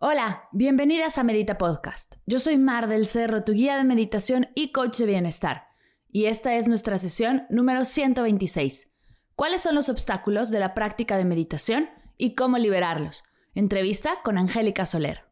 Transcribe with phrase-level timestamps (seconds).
[0.00, 2.14] Hola, bienvenidas a Medita Podcast.
[2.24, 5.66] Yo soy Mar del Cerro, tu guía de meditación y coach de bienestar.
[6.08, 8.92] Y esta es nuestra sesión número 126.
[9.34, 13.24] ¿Cuáles son los obstáculos de la práctica de meditación y cómo liberarlos?
[13.56, 15.24] Entrevista con Angélica Soler.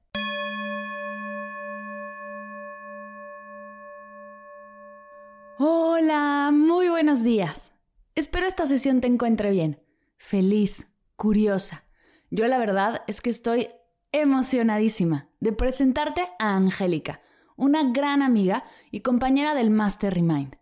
[5.59, 7.71] Hola, muy buenos días.
[8.17, 9.81] Espero esta sesión te encuentre bien,
[10.17, 11.85] feliz, curiosa.
[12.31, 13.69] Yo la verdad es que estoy
[14.13, 17.21] emocionadísima de presentarte a Angélica,
[17.57, 20.57] una gran amiga y compañera del Master Remind.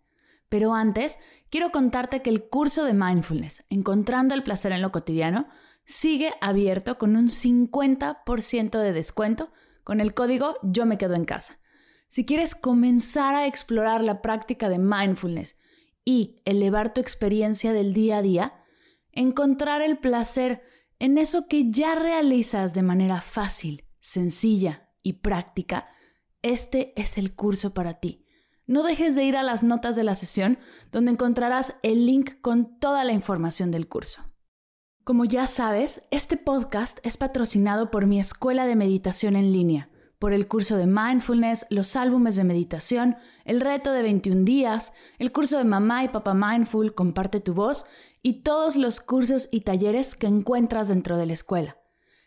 [0.49, 1.19] Pero antes,
[1.49, 5.47] quiero contarte que el curso de Mindfulness, Encontrando el Placer en lo Cotidiano,
[5.83, 9.51] sigue abierto con un 50% de descuento
[9.83, 11.59] con el código Yo me quedo en casa.
[12.07, 15.57] Si quieres comenzar a explorar la práctica de mindfulness
[16.03, 18.53] y elevar tu experiencia del día a día,
[19.11, 20.63] encontrar el placer
[20.99, 25.87] en eso que ya realizas de manera fácil, sencilla y práctica,
[26.41, 28.25] este es el curso para ti.
[28.67, 30.57] No dejes de ir a las notas de la sesión
[30.91, 34.21] donde encontrarás el link con toda la información del curso.
[35.03, 40.33] Como ya sabes, este podcast es patrocinado por mi escuela de meditación en línea por
[40.33, 45.57] el curso de mindfulness, los álbumes de meditación, el reto de 21 días, el curso
[45.57, 47.85] de Mamá y Papá Mindful, Comparte tu voz
[48.21, 51.77] y todos los cursos y talleres que encuentras dentro de la escuela.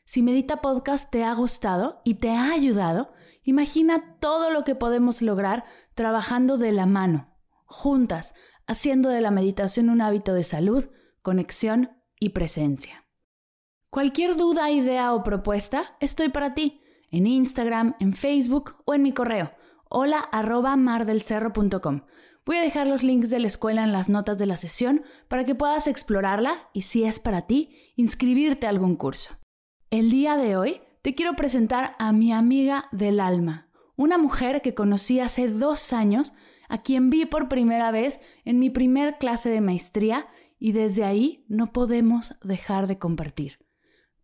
[0.04, 5.20] Si Medita Podcast te ha gustado y te ha ayudado, imagina todo lo que podemos
[5.22, 5.64] lograr
[5.94, 7.34] trabajando de la mano,
[7.66, 8.34] juntas,
[8.66, 10.88] haciendo de la meditación un hábito de salud,
[11.22, 11.90] conexión
[12.20, 13.06] y presencia.
[13.90, 19.12] Cualquier duda, idea o propuesta, estoy para ti en Instagram, en Facebook o en mi
[19.12, 19.52] correo
[19.88, 22.02] hola arroba mardelcerro.com.
[22.44, 25.44] Voy a dejar los links de la escuela en las notas de la sesión para
[25.44, 29.36] que puedas explorarla y si es para ti, inscribirte a algún curso.
[29.90, 34.74] El día de hoy te quiero presentar a mi amiga del alma, una mujer que
[34.74, 36.32] conocí hace dos años,
[36.68, 40.26] a quien vi por primera vez en mi primer clase de maestría
[40.58, 43.58] y desde ahí no podemos dejar de compartir.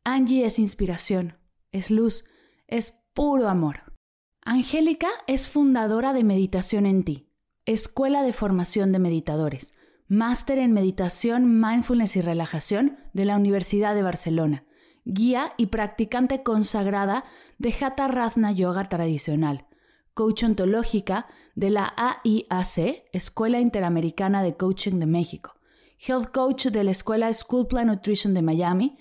[0.03, 1.39] Angie es inspiración,
[1.73, 2.25] es luz,
[2.67, 3.95] es puro amor.
[4.43, 7.31] Angélica es fundadora de Meditación en Ti,
[7.67, 9.75] Escuela de Formación de Meditadores,
[10.09, 14.65] máster en Meditación, Mindfulness y Relajación de la Universidad de Barcelona,
[15.05, 17.25] guía y practicante consagrada
[17.59, 19.67] de Hatha Razna Yoga tradicional,
[20.13, 25.55] coach ontológica de la AIAC, Escuela Interamericana de Coaching de México,
[25.99, 28.99] health coach de la Escuela School Plan Nutrition de Miami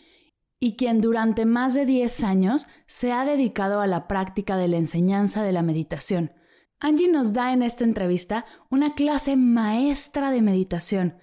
[0.64, 4.78] y quien durante más de 10 años se ha dedicado a la práctica de la
[4.78, 6.32] enseñanza de la meditación.
[6.80, 11.18] Angie nos da en esta entrevista una clase maestra de meditación.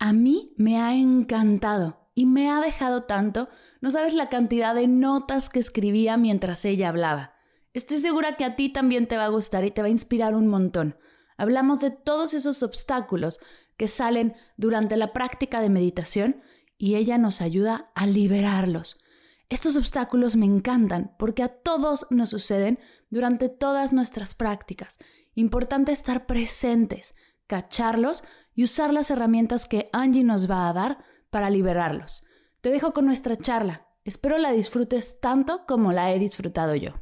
[0.00, 3.48] A mí me ha encantado y me ha dejado tanto,
[3.80, 7.34] no sabes la cantidad de notas que escribía mientras ella hablaba.
[7.72, 10.34] Estoy segura que a ti también te va a gustar y te va a inspirar
[10.34, 10.96] un montón.
[11.36, 13.38] Hablamos de todos esos obstáculos
[13.76, 16.42] que salen durante la práctica de meditación
[16.80, 18.98] y ella nos ayuda a liberarlos.
[19.50, 22.78] Estos obstáculos me encantan porque a todos nos suceden
[23.10, 24.98] durante todas nuestras prácticas.
[25.34, 27.14] Importante estar presentes,
[27.46, 28.24] cacharlos
[28.54, 32.24] y usar las herramientas que Angie nos va a dar para liberarlos.
[32.62, 33.86] Te dejo con nuestra charla.
[34.04, 36.94] Espero la disfrutes tanto como la he disfrutado yo.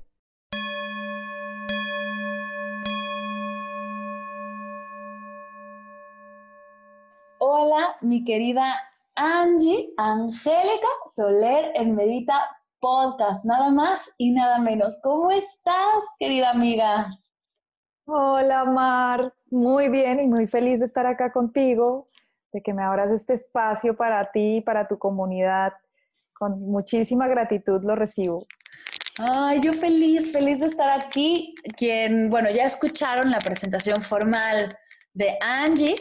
[7.38, 8.87] Hola, mi querida
[9.20, 12.40] Angie Angélica Soler en Medita
[12.78, 15.00] Podcast, nada más y nada menos.
[15.02, 17.10] ¿Cómo estás, querida amiga?
[18.04, 19.34] Hola, Mar.
[19.50, 22.08] Muy bien y muy feliz de estar acá contigo,
[22.52, 25.72] de que me abras este espacio para ti y para tu comunidad.
[26.32, 28.46] Con muchísima gratitud lo recibo.
[29.18, 31.56] Ay, yo feliz, feliz de estar aquí.
[31.76, 34.68] Quien, bueno, ya escucharon la presentación formal
[35.12, 35.96] de Angie.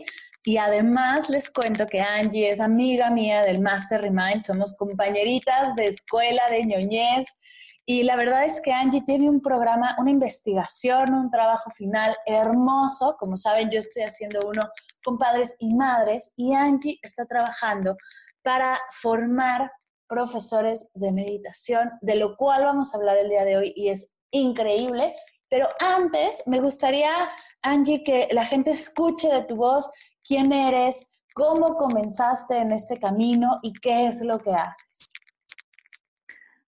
[0.47, 5.88] Y además les cuento que Angie es amiga mía del Master Remind, somos compañeritas de
[5.88, 7.25] escuela de ñoñez.
[7.85, 13.17] Y la verdad es que Angie tiene un programa, una investigación, un trabajo final hermoso.
[13.19, 14.61] Como saben, yo estoy haciendo uno
[15.03, 17.97] con padres y madres y Angie está trabajando
[18.41, 19.69] para formar
[20.07, 24.13] profesores de meditación, de lo cual vamos a hablar el día de hoy y es
[24.31, 25.13] increíble.
[25.49, 27.11] Pero antes, me gustaría,
[27.61, 29.89] Angie, que la gente escuche de tu voz
[30.27, 35.13] quién eres, cómo comenzaste en este camino y qué es lo que haces.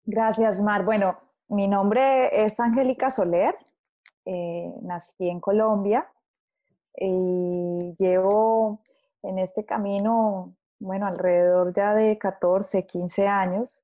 [0.06, 0.85] Gracias, Mar.
[0.85, 1.19] Bueno,
[1.50, 3.56] mi nombre es Angélica Soler,
[4.25, 6.09] eh, nací en Colombia
[6.95, 8.81] y llevo
[9.23, 13.83] en este camino, bueno, alrededor ya de 14, 15 años.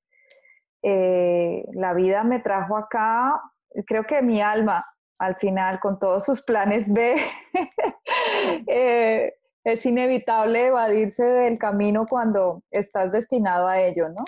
[0.82, 3.42] Eh, la vida me trajo acá,
[3.86, 4.86] creo que mi alma,
[5.18, 7.16] al final, con todos sus planes B,
[8.68, 9.34] eh,
[9.66, 14.24] es inevitable evadirse del camino cuando estás destinado a ello, ¿no?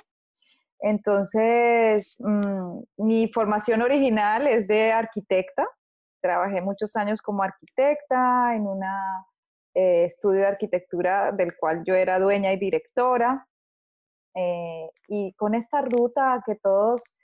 [0.80, 5.68] Entonces, mm, mi formación original es de arquitecta.
[6.22, 8.84] Trabajé muchos años como arquitecta en un
[9.75, 13.48] eh, estudio de arquitectura del cual yo era dueña y directora.
[14.36, 17.19] Eh, y con esta ruta que todos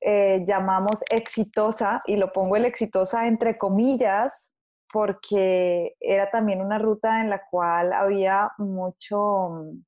[0.00, 4.52] eh, llamamos exitosa, y lo pongo el exitosa entre comillas,
[4.92, 9.84] porque era también una ruta en la cual había mucho mm,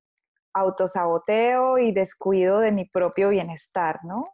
[0.53, 4.33] autosaboteo y descuido de mi propio bienestar, ¿no?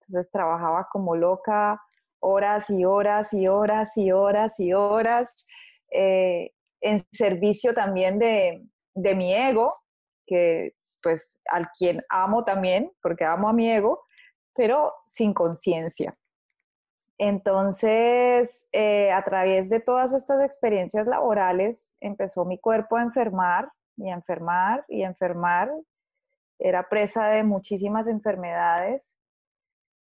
[0.00, 1.80] Entonces trabajaba como loca
[2.20, 5.46] horas y horas y horas y horas y horas
[5.90, 8.64] eh, en servicio también de,
[8.94, 9.74] de mi ego,
[10.26, 10.72] que
[11.02, 14.04] pues al quien amo también, porque amo a mi ego,
[14.54, 16.16] pero sin conciencia.
[17.18, 24.08] Entonces, eh, a través de todas estas experiencias laborales, empezó mi cuerpo a enfermar y
[24.08, 25.70] a enfermar y a enfermar.
[26.60, 29.16] Era presa de muchísimas enfermedades,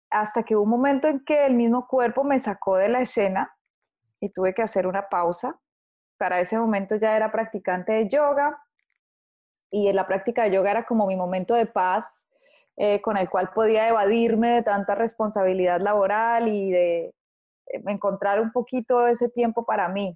[0.09, 3.56] hasta que hubo un momento en que el mismo cuerpo me sacó de la escena
[4.19, 5.59] y tuve que hacer una pausa.
[6.18, 8.62] Para ese momento ya era practicante de yoga
[9.69, 12.30] y en la práctica de yoga era como mi momento de paz,
[12.80, 17.14] eh, con el cual podía evadirme de tanta responsabilidad laboral y de eh,
[17.88, 20.16] encontrar un poquito ese tiempo para mí.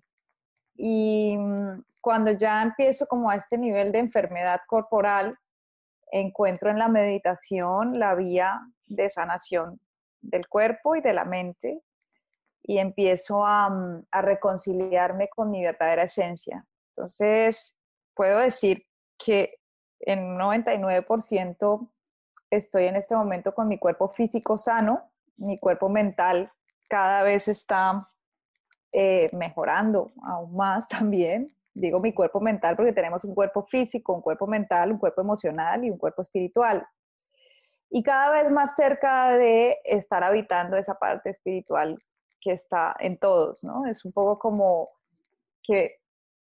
[0.75, 5.35] Y mm, cuando ya empiezo como a este nivel de enfermedad corporal,
[6.11, 9.79] encuentro en la meditación la vía de sanación
[10.21, 11.81] del cuerpo y de la mente
[12.61, 16.63] y empiezo a, mm, a reconciliarme con mi verdadera esencia.
[16.95, 17.75] Entonces,
[18.13, 18.85] puedo decir
[19.17, 19.55] que
[20.01, 21.91] en un 99%
[22.51, 26.51] estoy en este momento con mi cuerpo físico sano, mi cuerpo mental
[26.87, 28.09] cada vez está
[28.91, 31.55] eh, mejorando aún más también.
[31.73, 35.85] Digo mi cuerpo mental porque tenemos un cuerpo físico, un cuerpo mental, un cuerpo emocional
[35.85, 36.85] y un cuerpo espiritual.
[37.89, 41.97] Y cada vez más cerca de estar habitando esa parte espiritual
[42.41, 43.85] que está en todos, ¿no?
[43.85, 44.89] Es un poco como
[45.63, 45.99] que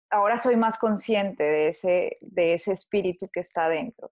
[0.09, 4.11] ahora soy más consciente de ese, de ese espíritu que está dentro.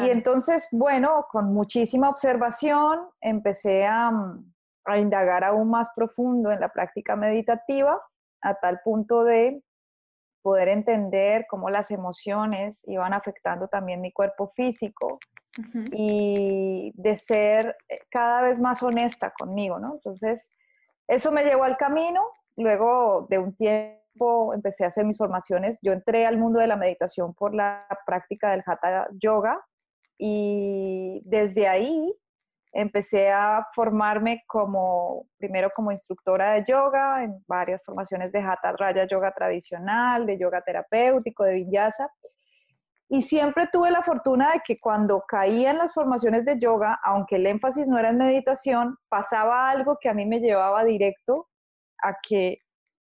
[0.00, 4.52] Y entonces, bueno, con muchísima observación empecé mm,
[4.86, 8.00] a, indagar aún más profundo en la práctica meditativa,
[8.40, 9.62] a tal punto de
[10.40, 15.20] poder entender cómo las emociones iban afectando también mi cuerpo físico
[15.92, 19.94] y de ser eh, cada vez más honesta conmigo, ¿no?
[19.94, 20.50] Entonces,
[21.06, 22.22] eso me llevó al camino.
[22.56, 25.78] Luego de un tiempo empecé a hacer mis formaciones.
[25.82, 29.62] Yo entré al mundo de la meditación por la práctica del Hatha Yoga,
[30.24, 32.14] y desde ahí
[32.72, 39.04] empecé a formarme como, primero como instructora de yoga, en varias formaciones de Hatha Raya
[39.04, 42.08] Yoga tradicional, de yoga terapéutico, de vinyasa.
[43.08, 47.34] Y siempre tuve la fortuna de que cuando caía en las formaciones de yoga, aunque
[47.34, 51.48] el énfasis no era en meditación, pasaba algo que a mí me llevaba directo
[52.00, 52.58] a que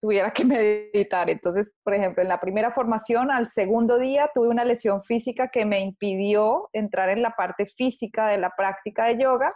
[0.05, 0.45] tuviera que
[0.93, 1.31] meditar.
[1.31, 5.65] Entonces, por ejemplo, en la primera formación, al segundo día, tuve una lesión física que
[5.65, 9.55] me impidió entrar en la parte física de la práctica de yoga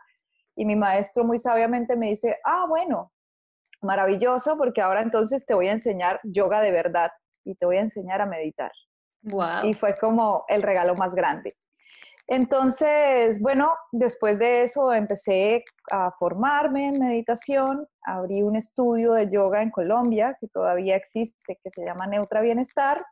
[0.56, 3.12] y mi maestro muy sabiamente me dice, ah, bueno,
[3.82, 7.10] maravilloso, porque ahora entonces te voy a enseñar yoga de verdad
[7.44, 8.72] y te voy a enseñar a meditar.
[9.24, 9.64] Wow.
[9.64, 11.56] Y fue como el regalo más grande.
[12.30, 19.62] Entonces, bueno, después de eso empecé a formarme en meditación, abrí un estudio de yoga
[19.62, 23.02] en Colombia que todavía existe, que se llama Neutra Bienestar,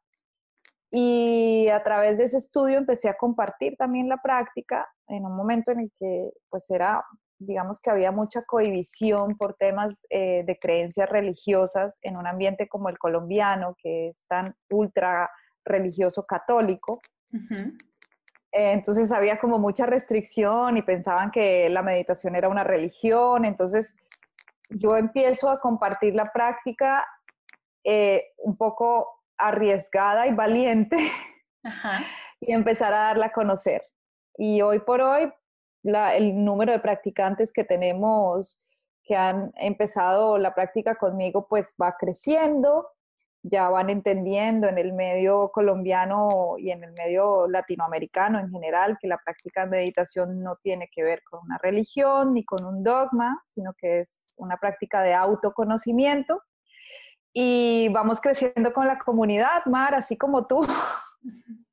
[0.91, 5.73] y a través de ese estudio empecé a compartir también la práctica en un momento
[5.73, 7.03] en el que pues era,
[7.39, 12.91] digamos que había mucha cohibición por temas eh, de creencias religiosas en un ambiente como
[12.91, 15.31] el colombiano, que es tan ultra
[15.65, 17.01] religioso católico.
[17.33, 17.73] Eh,
[18.57, 23.45] entonces había como mucha restricción y pensaban que la meditación era una religión.
[23.45, 23.97] Entonces
[24.71, 27.07] yo empiezo a compartir la práctica
[27.85, 30.97] eh, un poco arriesgada y valiente
[32.41, 33.83] y empezar a darla a conocer.
[34.39, 35.33] Y hoy por hoy,
[35.83, 38.67] el número de practicantes que tenemos
[39.05, 42.89] que han empezado la práctica conmigo, pues va creciendo,
[43.49, 49.07] ya van entendiendo en el medio colombiano y en el medio latinoamericano en general que
[49.07, 53.41] la práctica de meditación no tiene que ver con una religión ni con un dogma,
[53.45, 56.43] sino que es una práctica de autoconocimiento.
[57.33, 60.67] Y vamos creciendo con la comunidad, Mar, así como tú,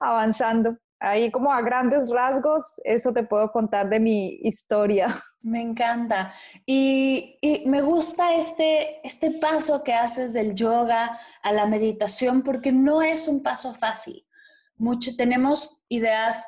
[0.00, 0.76] avanzando.
[1.04, 5.20] Ahí como a grandes rasgos, eso te puedo contar de mi historia.
[5.40, 6.30] Me encanta.
[6.64, 13.02] Y, me gusta este, este paso que haces del yoga a la meditación porque no
[13.02, 14.24] es un paso fácil.
[14.76, 16.46] Mucho, tenemos ideas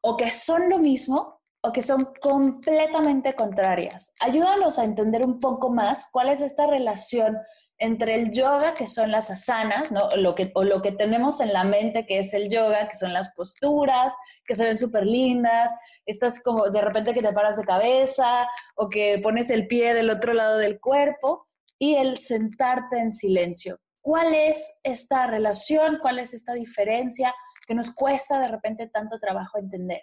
[0.00, 4.14] o que son lo mismo o que son completamente contrarias.
[4.20, 7.36] Ayúdanos a entender un poco más cuál es esta relación
[7.78, 10.08] entre el yoga, que son las asanas, ¿no?
[10.16, 13.12] Lo que, o lo que tenemos en la mente, que es el yoga, que son
[13.12, 14.14] las posturas,
[14.46, 15.72] que se ven súper lindas,
[16.06, 20.10] estás como de repente que te paras de cabeza o que pones el pie del
[20.10, 23.78] otro lado del cuerpo, y el sentarte en silencio.
[24.00, 25.98] ¿Cuál es esta relación?
[26.00, 27.34] ¿Cuál es esta diferencia
[27.66, 30.02] que nos cuesta de repente tanto trabajo entender?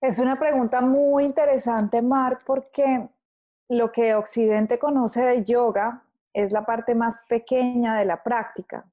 [0.00, 3.08] Es una pregunta muy interesante, Mark, porque
[3.68, 8.84] lo que Occidente conoce de yoga es la parte más pequeña de la práctica.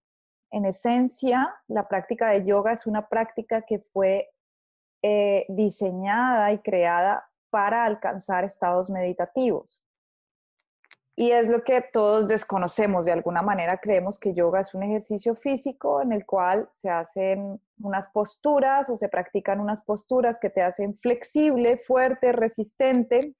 [0.51, 4.29] En esencia, la práctica de yoga es una práctica que fue
[5.01, 9.83] eh, diseñada y creada para alcanzar estados meditativos.
[11.15, 13.05] Y es lo que todos desconocemos.
[13.05, 17.61] De alguna manera creemos que yoga es un ejercicio físico en el cual se hacen
[17.79, 23.35] unas posturas o se practican unas posturas que te hacen flexible, fuerte, resistente,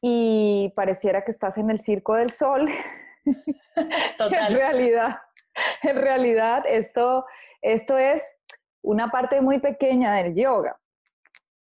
[0.00, 2.68] y pareciera que estás en el circo del sol.
[3.24, 5.18] en realidad,
[5.82, 7.26] en realidad esto,
[7.60, 8.22] esto es
[8.82, 10.78] una parte muy pequeña del yoga.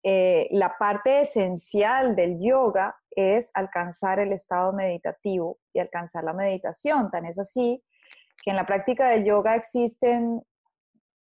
[0.04, 7.10] Eh, la parte esencial del yoga es alcanzar el estado meditativo y alcanzar la meditación.
[7.10, 7.84] Tan es así
[8.44, 10.44] que en la práctica del yoga existen,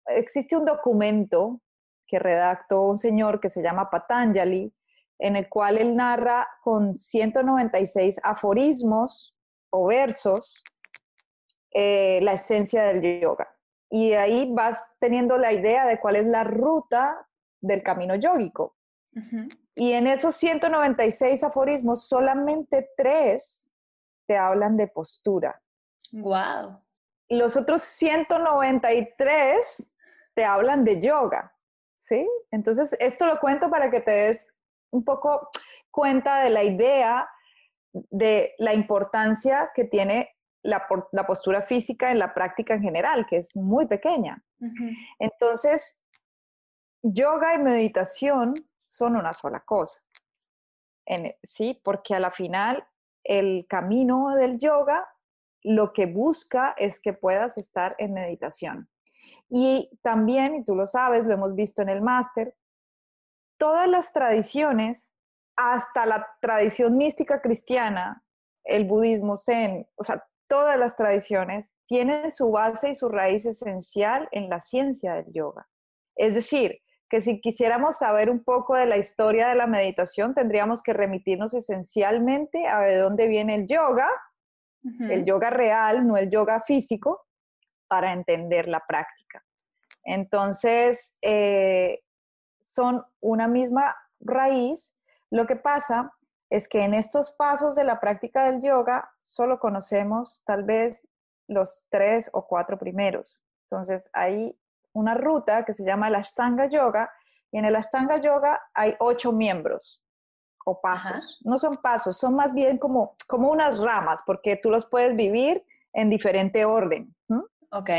[0.07, 1.61] existe un documento
[2.05, 4.73] que redactó un señor que se llama Patanjali,
[5.23, 9.33] en el cual él narra con 196 aforismos
[9.69, 10.61] o versos
[11.71, 13.47] eh, la esencia del yoga.
[13.89, 17.25] Y de ahí vas teniendo la idea de cuál es la ruta
[17.61, 18.75] del camino yógico.
[19.75, 23.73] Y en esos 196 aforismos, solamente tres
[24.27, 25.63] te hablan de postura.
[26.11, 26.81] Wow.
[27.29, 29.93] Y los otros 193
[30.33, 31.55] te hablan de yoga.
[31.95, 32.27] ¿Sí?
[32.51, 34.52] Entonces, esto lo cuento para que te des
[34.93, 35.49] un poco
[35.91, 37.27] cuenta de la idea
[37.91, 40.87] de la importancia que tiene la,
[41.27, 44.43] postura física en la práctica en general, que es muy pequeña.
[45.19, 46.05] Entonces,
[47.01, 48.53] yoga y meditación
[48.87, 50.01] son una sola cosa.
[51.43, 52.87] sí, porque a la final
[53.23, 55.07] el camino del yoga
[55.63, 58.89] lo que busca es que puedas estar en meditación.
[59.49, 62.55] Y también, y tú lo sabes, lo hemos visto en el máster,
[63.63, 65.13] todas las tradiciones,
[65.55, 68.21] hasta la tradición mística cristiana,
[68.65, 74.27] el budismo zen, o sea, todas las tradiciones tienen su base y su raíz esencial
[74.33, 75.65] en la ciencia del yoga.
[76.17, 80.83] Es decir, que si quisiéramos saber un poco de la historia de la meditación, tendríamos
[80.83, 84.09] que remitirnos esencialmente a de dónde viene el yoga,
[85.09, 87.21] el yoga real, no el yoga físico,
[87.87, 89.41] para entender la práctica.
[90.03, 92.01] Entonces, eh,
[92.63, 94.95] son una misma raíz.
[95.29, 96.13] Lo que pasa
[96.49, 101.07] es que en estos pasos de la práctica del yoga solo conocemos tal vez
[101.47, 103.39] los tres o cuatro primeros.
[103.65, 104.57] Entonces hay
[104.93, 107.11] una ruta que se llama el Ashtanga Yoga
[107.51, 110.01] y en el Ashtanga Yoga hay ocho miembros
[110.65, 111.39] o pasos.
[111.43, 115.65] No son pasos, son más bien como, como unas ramas porque tú los puedes vivir
[115.91, 117.13] en diferente orden.
[117.71, 117.89] Ok.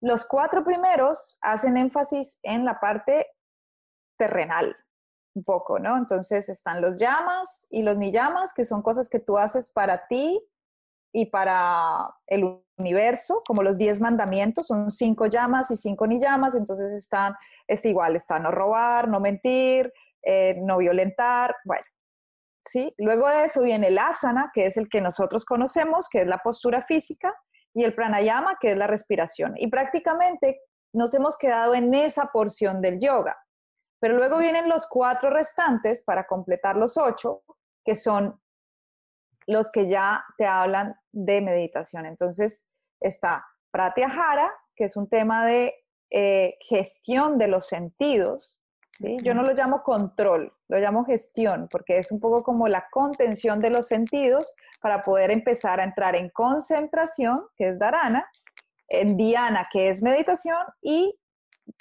[0.00, 3.26] Los cuatro primeros hacen énfasis en la parte
[4.16, 4.76] terrenal,
[5.34, 5.96] un poco, ¿no?
[5.96, 10.06] Entonces están los llamas y los ni llamas, que son cosas que tú haces para
[10.06, 10.40] ti
[11.12, 16.54] y para el universo, como los diez mandamientos, son cinco llamas y cinco ni llamas,
[16.54, 17.34] entonces están,
[17.68, 19.92] es igual, está no robar, no mentir,
[20.22, 21.84] eh, no violentar, bueno,
[22.64, 22.92] ¿sí?
[22.98, 26.38] Luego de eso viene el asana, que es el que nosotros conocemos, que es la
[26.38, 27.32] postura física,
[27.74, 29.54] y el pranayama, que es la respiración.
[29.56, 30.60] Y prácticamente
[30.92, 33.36] nos hemos quedado en esa porción del yoga.
[34.04, 37.42] Pero luego vienen los cuatro restantes para completar los ocho,
[37.82, 38.38] que son
[39.46, 42.04] los que ya te hablan de meditación.
[42.04, 42.66] Entonces
[43.00, 45.74] está Pratyahara, que es un tema de
[46.10, 48.60] eh, gestión de los sentidos.
[48.98, 49.16] ¿sí?
[49.22, 53.58] Yo no lo llamo control, lo llamo gestión, porque es un poco como la contención
[53.58, 58.30] de los sentidos para poder empezar a entrar en concentración, que es dharana,
[58.86, 61.18] en dhyana, que es meditación, y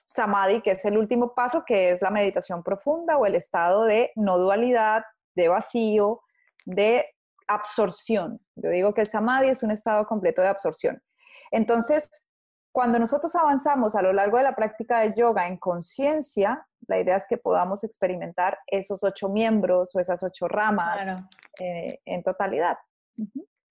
[0.06, 4.12] samadhi, que es el último paso, que es la meditación profunda o el estado de
[4.16, 5.04] no dualidad,
[5.36, 6.22] de vacío,
[6.66, 7.06] de
[7.48, 8.40] absorción.
[8.56, 11.02] Yo digo que el samadhi es un estado completo de absorción.
[11.52, 12.26] Entonces,
[12.72, 17.16] cuando nosotros avanzamos a lo largo de la práctica de yoga en conciencia, la idea
[17.16, 21.24] es que podamos experimentar esos ocho miembros o esas ocho ramas
[21.60, 22.78] eh, en totalidad.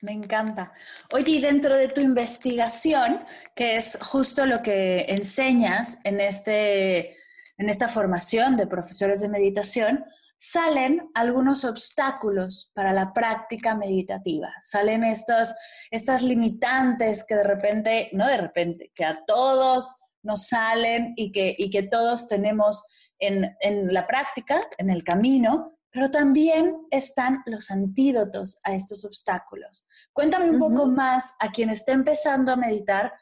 [0.03, 0.73] Me encanta.
[1.13, 7.17] Oye, y dentro de tu investigación, que es justo lo que enseñas en, este,
[7.57, 10.05] en esta formación de profesores de meditación,
[10.37, 14.53] salen algunos obstáculos para la práctica meditativa.
[14.61, 15.55] Salen estos,
[15.89, 19.95] estas limitantes que de repente, no de repente, que a todos
[20.25, 22.85] nos salen y que, y que todos tenemos
[23.21, 29.87] en, en la práctica, en el camino, pero también están los antídotos a estos obstáculos.
[30.13, 33.13] Cuéntame un poco más a quien esté empezando a meditar,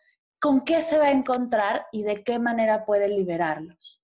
[0.40, 4.02] con qué se va a encontrar y de qué manera puede liberarlos.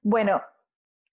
[0.00, 0.40] Bueno,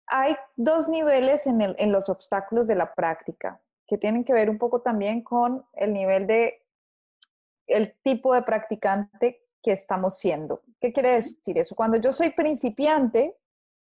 [0.06, 4.58] hay dos niveles en, en los obstáculos de la práctica que tienen que ver un
[4.58, 6.62] poco también con el nivel de
[7.68, 10.62] el tipo de practicante que estamos siendo.
[10.80, 11.74] ¿Qué quiere decir eso?
[11.74, 13.36] Cuando yo soy principiante,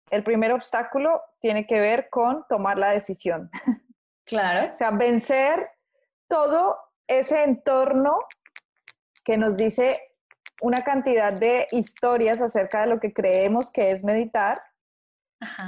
[0.09, 3.49] el primer obstáculo tiene que ver con tomar la decisión.
[4.27, 4.71] Claro.
[4.73, 5.69] o sea, vencer
[6.27, 8.17] todo ese entorno
[9.23, 10.01] que nos dice
[10.61, 14.61] una cantidad de historias acerca de lo que creemos que es meditar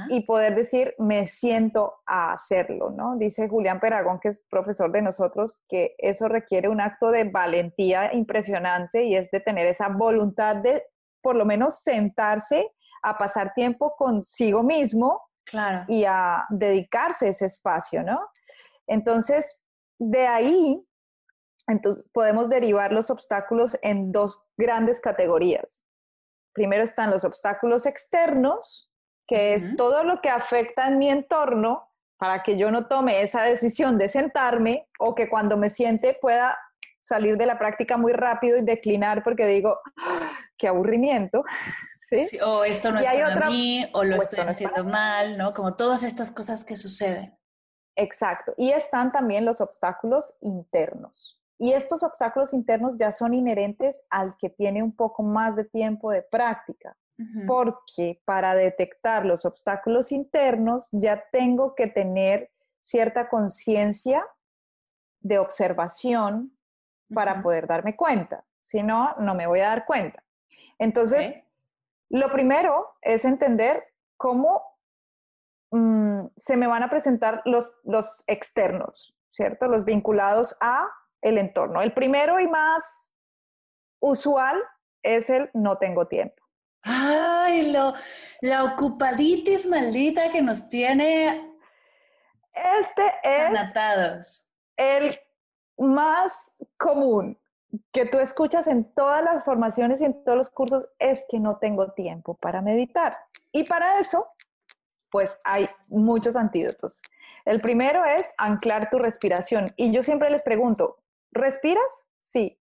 [0.08, 3.16] y poder decir, me siento a hacerlo, ¿no?
[3.16, 8.12] Dice Julián Peragón, que es profesor de nosotros, que eso requiere un acto de valentía
[8.14, 10.84] impresionante y es de tener esa voluntad de
[11.20, 15.84] por lo menos sentarse a pasar tiempo consigo mismo claro.
[15.88, 18.20] y a dedicarse a ese espacio, ¿no?
[18.86, 19.64] Entonces,
[19.98, 20.84] de ahí,
[21.66, 25.84] entonces, podemos derivar los obstáculos en dos grandes categorías.
[26.54, 28.90] Primero están los obstáculos externos,
[29.26, 33.42] que es todo lo que afecta en mi entorno para que yo no tome esa
[33.42, 36.58] decisión de sentarme o que cuando me siente pueda
[37.00, 41.44] salir de la práctica muy rápido y declinar porque digo, ¡Ah, qué aburrimiento,
[42.44, 45.52] o esto no es para mí, o lo estoy haciendo mal, ¿no?
[45.54, 47.36] Como todas estas cosas que suceden.
[47.96, 48.54] Exacto.
[48.56, 51.38] Y están también los obstáculos internos.
[51.58, 56.12] Y estos obstáculos internos ya son inherentes al que tiene un poco más de tiempo
[56.12, 56.96] de práctica,
[57.48, 64.24] porque para detectar los obstáculos internos ya tengo que tener cierta conciencia
[65.18, 66.56] de observación
[67.12, 68.44] para poder darme cuenta.
[68.60, 70.22] Si no, no me voy a dar cuenta.
[70.78, 71.42] Entonces,
[72.10, 73.84] lo primero es entender
[74.16, 74.62] cómo
[75.70, 79.68] mm, se me van a presentar los, los externos, ¿cierto?
[79.68, 80.88] Los vinculados a
[81.20, 81.82] el entorno.
[81.82, 83.12] El primero y más
[84.00, 84.62] usual
[85.02, 86.42] es el no tengo tiempo.
[86.82, 87.92] Ay, lo,
[88.40, 91.56] la ocupaditis maldita que nos tiene.
[92.52, 95.18] Este es el
[95.76, 97.38] más común
[97.92, 101.58] que tú escuchas en todas las formaciones y en todos los cursos es que no
[101.58, 103.18] tengo tiempo para meditar.
[103.52, 104.28] Y para eso,
[105.10, 107.02] pues hay muchos antídotos.
[107.44, 109.72] El primero es anclar tu respiración.
[109.76, 110.98] Y yo siempre les pregunto,
[111.30, 112.10] ¿respiras?
[112.18, 112.60] Sí.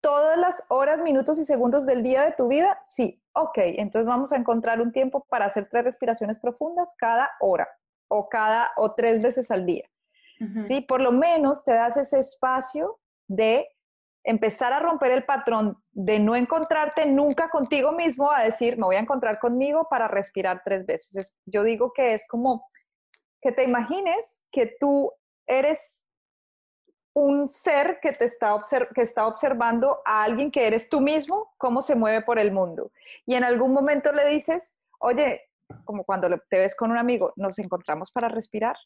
[0.00, 2.78] ¿Todas las horas, minutos y segundos del día de tu vida?
[2.82, 3.22] Sí.
[3.32, 7.68] Ok, entonces vamos a encontrar un tiempo para hacer tres respiraciones profundas cada hora
[8.08, 9.88] o cada o tres veces al día.
[10.60, 13.66] Sí, por lo menos te das ese espacio de
[14.24, 18.96] empezar a romper el patrón de no encontrarte nunca contigo mismo a decir, me voy
[18.96, 21.36] a encontrar conmigo para respirar tres veces.
[21.44, 22.66] yo digo que es como
[23.42, 25.12] que te imagines que tú
[25.46, 26.06] eres
[27.14, 28.58] un ser que te está,
[28.94, 32.90] que está observando a alguien que eres tú mismo, cómo se mueve por el mundo.
[33.26, 35.42] Y en algún momento le dices, oye,
[35.84, 38.76] como cuando te ves con un amigo, nos encontramos para respirar.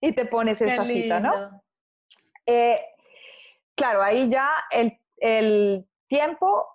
[0.00, 1.62] y te pones esa cita, ¿no?
[2.46, 2.80] Eh,
[3.76, 4.98] claro, ahí ya el,
[6.06, 6.68] tiempo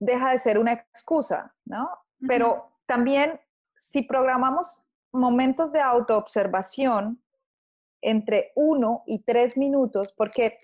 [0.00, 1.88] deja de ser una excusa, ¿no?
[2.26, 3.38] Pero también
[3.76, 7.22] si programamos momentos de autoobservación
[8.00, 10.58] entre uno y tres minutos, porque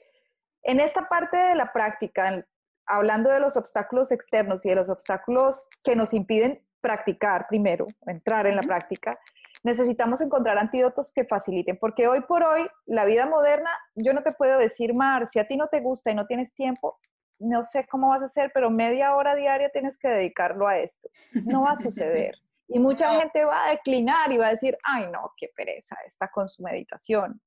[0.62, 2.44] en esta parte de la práctica,
[2.86, 8.46] hablando de los obstáculos externos y de los obstáculos que nos impiden practicar primero, entrar
[8.46, 9.18] en la práctica,
[9.62, 14.32] necesitamos encontrar antídotos que faciliten, porque hoy por hoy, la vida moderna, yo no te
[14.32, 16.98] puedo decir, Mar, si a ti no te gusta y no tienes tiempo,
[17.38, 21.08] no sé cómo vas a hacer, pero media hora diaria tienes que dedicarlo a esto.
[21.44, 22.34] No va a suceder.
[22.70, 26.28] Y mucha gente va a declinar y va a decir, ay no, qué pereza, está
[26.28, 27.40] con su meditación.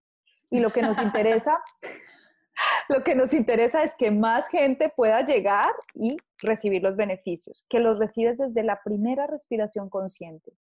[0.50, 1.62] Y lo que nos interesa,
[2.90, 7.80] lo que nos interesa es que más gente pueda llegar y recibir los beneficios, que
[7.80, 10.54] los recibes desde la primera respiración consciente.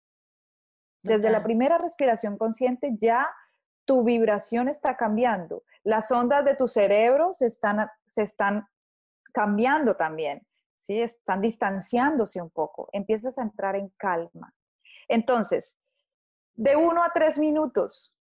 [1.02, 3.30] Desde la primera respiración consciente ya
[3.86, 5.64] tu vibración está cambiando.
[5.84, 8.68] Las ondas de tu cerebro se están, se están
[9.34, 11.02] cambiando también, ¿sí?
[11.02, 12.90] Están distanciándose un poco.
[12.92, 14.54] Empiezas a entrar en calma.
[15.08, 15.76] Entonces,
[16.54, 18.14] de uno a tres minutos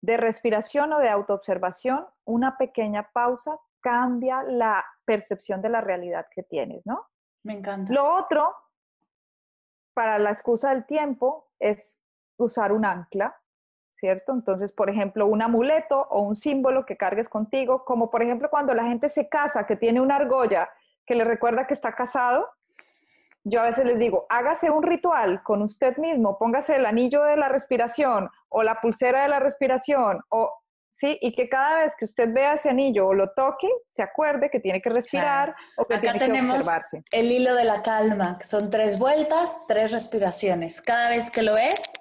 [0.00, 6.42] de respiración o de autoobservación, una pequeña pausa cambia la percepción de la realidad que
[6.42, 7.06] tienes, ¿no?
[7.44, 7.92] Me encanta.
[7.92, 8.54] Lo otro,
[9.98, 12.00] para la excusa del tiempo, es
[12.36, 13.36] usar un ancla,
[13.90, 14.32] ¿cierto?
[14.32, 18.74] Entonces, por ejemplo, un amuleto o un símbolo que cargues contigo, como por ejemplo cuando
[18.74, 20.70] la gente se casa, que tiene una argolla
[21.04, 22.48] que le recuerda que está casado,
[23.42, 27.36] yo a veces les digo, hágase un ritual con usted mismo, póngase el anillo de
[27.36, 30.57] la respiración o la pulsera de la respiración o
[30.98, 31.16] ¿sí?
[31.20, 34.58] Y que cada vez que usted vea ese anillo o lo toque, se acuerde que
[34.58, 37.04] tiene que respirar o que tiene que observarse.
[37.12, 40.82] El hilo de la calma, son tres vueltas, tres respiraciones.
[40.82, 41.92] Cada vez que lo ves,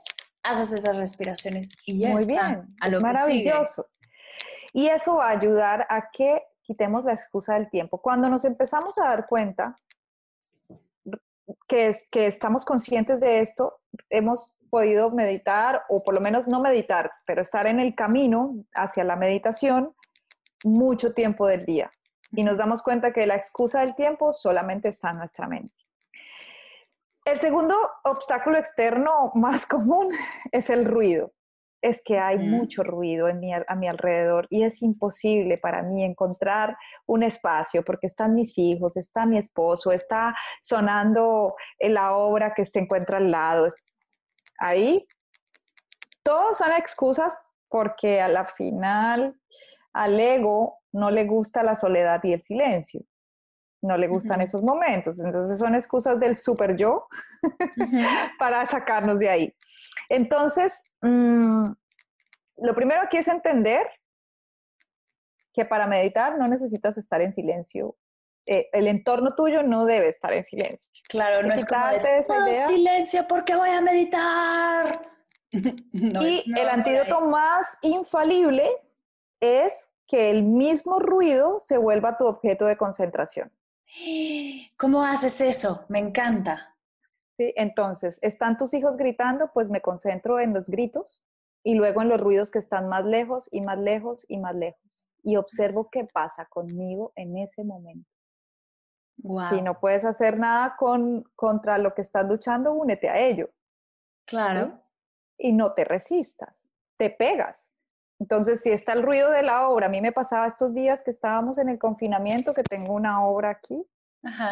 [0.42, 3.88] haces esas respiraciones y ya Muy está, bien, es maravilloso.
[4.74, 8.02] Y eso va a ayudar a que quitemos la excusa del tiempo.
[8.02, 9.76] Cuando nos empezamos a dar cuenta
[11.68, 13.80] que, que estamos conscientes de esto,
[14.10, 19.03] hemos podido meditar, o por lo menos no meditar, pero estar en el camino hacia
[19.03, 19.93] la meditación
[20.63, 21.91] mucho tiempo del día.
[22.32, 25.73] Y nos damos cuenta que la excusa del tiempo solamente está en nuestra mente.
[27.25, 27.75] El segundo
[28.06, 30.08] obstáculo externo más común
[30.51, 31.34] es el ruido.
[31.82, 36.75] Es que hay mucho ruido en a mi alrededor y es imposible para mí encontrar
[37.06, 42.80] un espacio porque están mis hijos, está mi esposo, está sonando la obra que se
[42.80, 43.67] encuentra al lado,
[44.58, 45.08] ahí.
[46.24, 47.36] Todos son excusas
[47.70, 49.39] porque a la final
[49.93, 53.02] al ego no le gusta la soledad y el silencio.
[53.82, 55.20] No le gustan esos momentos.
[55.20, 57.08] Entonces son excusas del super yo
[58.39, 59.56] para sacarnos de ahí.
[60.10, 61.72] Entonces, mm,
[62.58, 63.88] lo primero aquí es entender
[65.54, 67.96] que para meditar no necesitas estar en silencio.
[68.50, 70.90] Eh, el entorno tuyo no debe estar en silencio.
[71.10, 71.86] Claro, no es como
[72.46, 75.02] de, silencio porque voy a meditar.
[75.52, 78.70] y el antídoto más infalible
[79.42, 83.52] es que el mismo ruido se vuelva tu objeto de concentración.
[84.78, 85.86] ¿Cómo haces eso?
[85.90, 86.76] Me encanta.
[87.38, 89.52] Sí, entonces, ¿están tus hijos gritando?
[89.54, 91.22] Pues me concentro en los gritos
[91.64, 95.08] y luego en los ruidos que están más lejos y más lejos y más lejos.
[95.22, 98.10] Y observo qué pasa conmigo en ese momento.
[99.49, 103.49] Si no puedes hacer nada con, contra lo que estás luchando, únete a ello.
[104.25, 104.80] Claro.
[105.38, 107.71] Y no te resistas, te pegas.
[108.19, 111.12] Entonces, si está el ruido de la obra, a mí me pasaba estos días que
[111.12, 113.86] estábamos en el confinamiento, que tengo una obra aquí,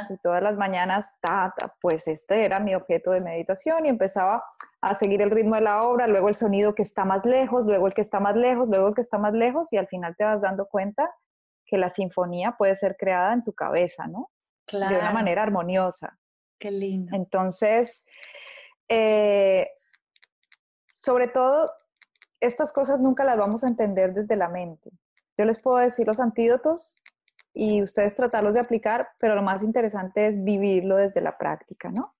[0.10, 4.43] y todas las mañanas, ta, pues este era mi objeto de meditación y empezaba
[4.80, 7.88] a seguir el ritmo de la obra, luego el sonido que está más lejos, luego
[7.88, 10.23] el que está más lejos, luego el que está más lejos, y al final te
[10.23, 11.13] vas dando cuenta
[11.65, 14.30] que la sinfonía puede ser creada en tu cabeza, ¿no?
[14.71, 16.17] De una manera armoniosa.
[16.60, 17.15] Qué lindo.
[17.15, 18.06] Entonces,
[18.88, 19.69] eh,
[20.91, 21.71] sobre todo,
[22.39, 24.91] estas cosas nunca las vamos a entender desde la mente.
[25.38, 27.01] Yo les puedo decir los antídotos
[27.54, 32.15] y ustedes tratarlos de aplicar, pero lo más interesante es vivirlo desde la práctica, ¿no?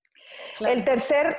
[0.60, 1.36] El tercer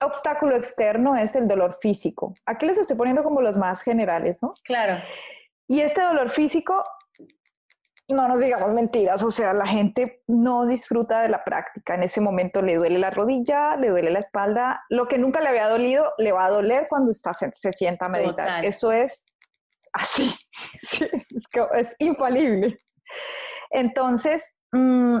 [0.00, 2.34] obstáculo externo es el dolor físico.
[2.46, 4.54] Aquí les estoy poniendo como los más generales, ¿no?
[4.64, 5.02] Claro.
[5.66, 6.84] Y este dolor físico
[8.08, 11.94] no nos digamos mentiras, o sea, la gente no disfruta de la práctica.
[11.94, 14.84] En ese momento le duele la rodilla, le duele la espalda.
[14.90, 18.10] Lo que nunca le había dolido, le va a doler cuando está, se, sienta a
[18.10, 18.64] meditar.
[18.64, 19.36] Eso es
[19.92, 20.34] así,
[21.74, 22.78] es, infalible.
[23.70, 25.18] Entonces, mm,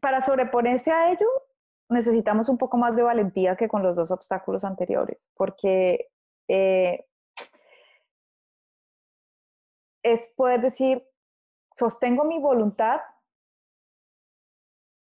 [0.00, 1.26] para sobreponerse a ello,
[1.88, 6.08] necesitamos un poco más de valentía que con los dos obstáculos anteriores, porque
[6.48, 7.04] eh,
[10.06, 11.04] es poder decir,
[11.72, 13.00] sostengo mi voluntad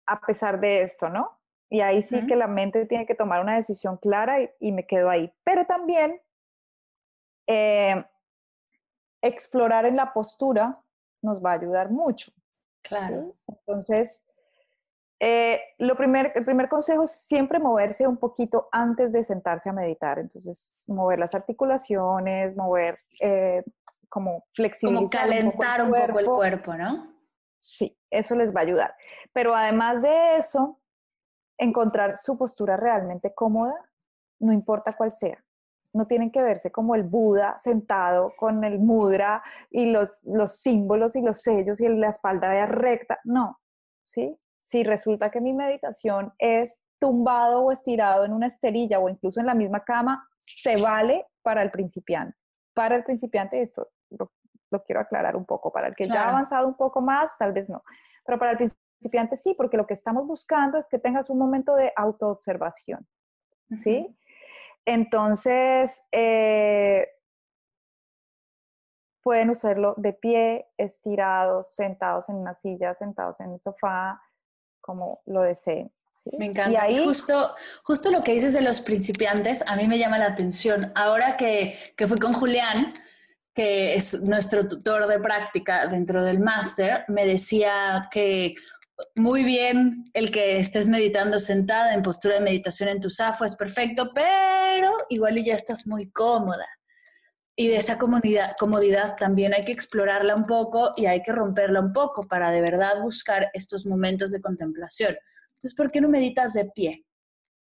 [0.07, 1.39] a pesar de esto, ¿no?
[1.71, 5.09] Y ahí sí que la mente tiene que tomar una decisión clara y, me quedo
[5.09, 5.33] ahí.
[5.45, 6.21] Pero también
[7.47, 8.05] eh,
[9.23, 10.83] explorar en la postura
[11.23, 12.33] nos va a ayudar mucho.
[12.83, 13.37] Claro.
[13.47, 14.25] Entonces,
[15.21, 19.73] eh, lo primer, el primer consejo es siempre moverse un poquito antes de sentarse a
[19.73, 20.19] meditar.
[20.19, 23.63] Entonces, mover las articulaciones, mover eh,
[24.11, 25.23] como flexibilizar.
[25.23, 27.15] Como calentar un poco el cuerpo, ¿no?
[27.61, 28.95] Sí, eso les va a ayudar.
[29.33, 30.81] Pero además de eso,
[31.57, 33.75] encontrar su postura realmente cómoda,
[34.41, 35.43] no importa cuál sea.
[35.93, 41.17] No tienen que verse como el Buda sentado con el mudra y los, los símbolos
[41.17, 43.19] y los sellos y la espalda recta.
[43.25, 43.61] No,
[44.05, 44.39] ¿sí?
[44.59, 49.47] Si resulta que mi meditación es tumbado o estirado en una esterilla o incluso en
[49.47, 52.37] la misma cama, se vale para el principiante.
[52.75, 54.31] Para el principiante, esto lo,
[54.85, 57.69] quiero aclarar un poco, para el que ya ha avanzado un poco más, tal vez
[57.69, 57.83] no,
[58.25, 61.75] pero para el principiante sí, porque lo que estamos buscando es que tengas un momento
[61.75, 63.07] de autoobservación,
[63.73, 64.17] ¿sí?
[64.85, 67.09] Entonces, eh,
[69.23, 74.21] pueden usarlo de pie, estirados, sentados en una silla, sentados en el sofá,
[74.81, 75.93] como lo deseen.
[76.39, 76.71] Me encanta.
[76.71, 77.05] Y ahí...
[77.05, 80.93] justo, justo lo que dices de los principiantes, a mí me llama la atención.
[80.95, 82.95] Ahora que, que fui con Julián,
[83.55, 88.55] que es nuestro tutor de práctica dentro del máster, me decía que
[89.15, 93.57] muy bien el que estés meditando sentada en postura de meditación en tu zafo es
[93.57, 96.67] perfecto, pero igual y ya estás muy cómoda.
[97.57, 101.81] Y de esa comodidad, comodidad también hay que explorarla un poco y hay que romperla
[101.81, 105.17] un poco para de verdad buscar estos momentos de contemplación.
[105.53, 107.05] Entonces, ¿por qué no meditas de pie?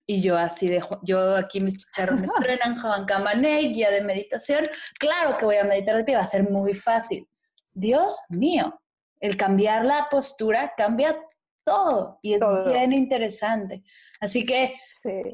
[0.06, 4.66] Y yo así de, yo aquí mis chicharros me estrenan, Javan Kamané, guía de meditación.
[5.00, 7.28] Claro que voy a meditar de pie, va a ser muy fácil.
[7.74, 8.82] Dios mío,
[9.20, 11.18] el cambiar la postura cambia
[11.64, 13.84] todo y es bien interesante.
[14.20, 14.74] Así que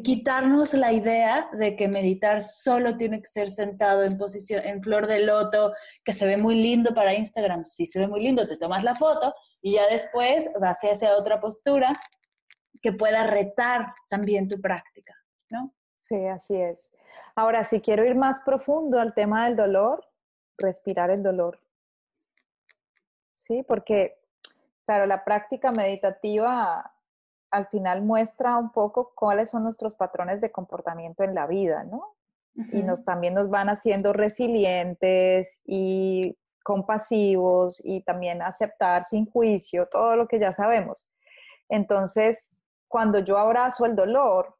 [0.03, 5.07] quitarnos la idea de que meditar solo tiene que ser sentado en posición, en flor
[5.07, 7.65] de loto, que se ve muy lindo para Instagram.
[7.65, 11.39] Sí, se ve muy lindo, te tomas la foto y ya después vas hacia otra
[11.39, 11.99] postura
[12.81, 15.13] que pueda retar también tu práctica,
[15.49, 15.73] ¿no?
[15.97, 16.91] Sí, así es.
[17.35, 20.05] Ahora, si quiero ir más profundo al tema del dolor,
[20.57, 21.59] respirar el dolor.
[23.33, 24.19] Sí, porque,
[24.85, 26.93] claro, la práctica meditativa
[27.51, 32.15] al final muestra un poco cuáles son nuestros patrones de comportamiento en la vida, ¿no?
[32.73, 40.15] Y nos también nos van haciendo resilientes y compasivos y también aceptar sin juicio todo
[40.15, 41.07] lo que ya sabemos.
[41.69, 42.56] Entonces,
[42.87, 44.55] cuando yo abrazo el dolor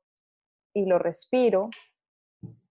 [0.74, 1.70] y lo respiro,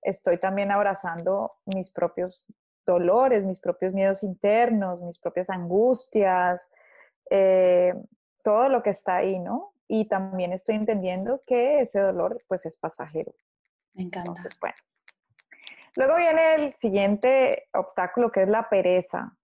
[0.02, 2.46] estoy también abrazando mis propios
[2.86, 6.68] dolores, mis propios miedos internos, mis propias angustias,
[7.30, 7.94] eh,
[8.42, 9.72] todo lo que está ahí, ¿no?
[9.88, 13.34] Y también estoy entendiendo que ese dolor pues es pasajero.
[13.94, 14.30] Me encanta.
[14.30, 14.76] Entonces, bueno.
[15.96, 19.36] Luego viene el siguiente obstáculo que es la pereza.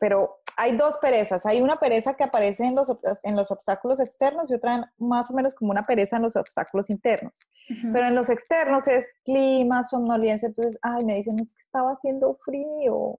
[0.00, 1.46] Pero hay dos perezas.
[1.46, 2.92] Hay una pereza que aparece en los,
[3.22, 6.90] en los obstáculos externos y otra más o menos como una pereza en los obstáculos
[6.90, 7.40] internos.
[7.66, 10.48] Pero en los externos es clima, somnolencia.
[10.48, 13.18] Entonces, ay, me dicen, es que estaba haciendo frío.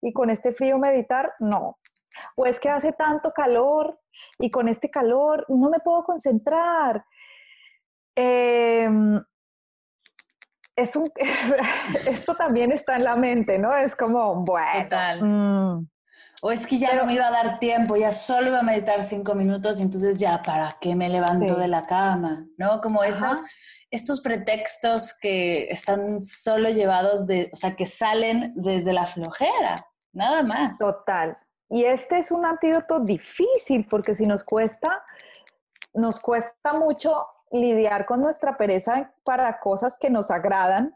[0.00, 1.76] Y con este frío meditar, no.
[2.36, 3.98] O es que hace tanto calor
[4.38, 7.04] y con este calor no me puedo concentrar.
[8.14, 9.20] Em,
[10.76, 11.10] es un,
[12.08, 13.74] esto también está en la mente, ¿no?
[13.74, 15.88] Es como, bueno,
[16.42, 19.02] o es que ya no me iba a dar tiempo, ya solo iba a meditar
[19.04, 22.46] cinco minutos y entonces ya, ¿para qué me levanto de la cama?
[22.58, 22.80] ¿No?
[22.80, 23.38] Como estos,
[23.90, 30.42] estos pretextos que están solo llevados de, o sea, que salen desde la flojera, nada
[30.42, 30.78] más.
[30.78, 31.38] Total.
[31.68, 35.02] Y este es un antídoto difícil porque si nos cuesta,
[35.94, 40.94] nos cuesta mucho lidiar con nuestra pereza para cosas que nos agradan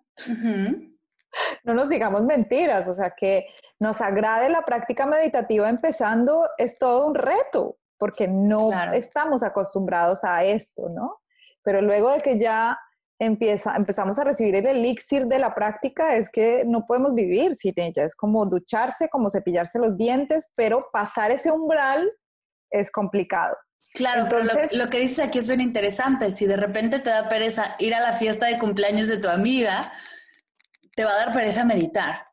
[1.64, 3.46] no nos digamos mentiras, o sea, que
[3.80, 10.44] nos agrade la práctica meditativa empezando es todo un reto, porque no estamos acostumbrados a
[10.44, 11.20] esto, ¿no?
[11.62, 12.78] Pero luego de que ya
[13.18, 17.74] empieza, empezamos a recibir el elixir de la práctica, es que no podemos vivir sin
[17.76, 22.10] ella, es como ducharse, como cepillarse los dientes, pero pasar ese umbral
[22.70, 23.56] es complicado.
[23.94, 26.32] Claro, Entonces, lo, lo, que dices aquí es bien interesante.
[26.34, 29.92] Si de repente te da pereza ir a la fiesta de cumpleaños de tu amiga,
[30.94, 32.29] te va a dar pereza meditar.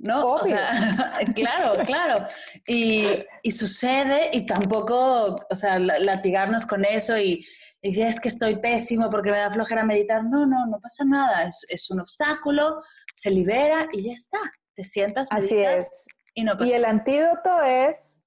[0.00, 0.26] ¿No?
[0.26, 0.72] O sea,
[1.34, 2.26] claro, claro.
[2.66, 7.46] Y, sucede y tampoco, o sea, latigarnos con eso y,
[7.82, 10.24] decir es que estoy pésimo porque me da flojera meditar.
[10.24, 11.48] No, no, no pasa nada.
[11.68, 12.80] Es, un obstáculo,
[13.14, 14.38] se libera y ya está.
[14.74, 16.06] Te sientas, Así es.
[16.34, 18.20] y no pasa Y el antídoto es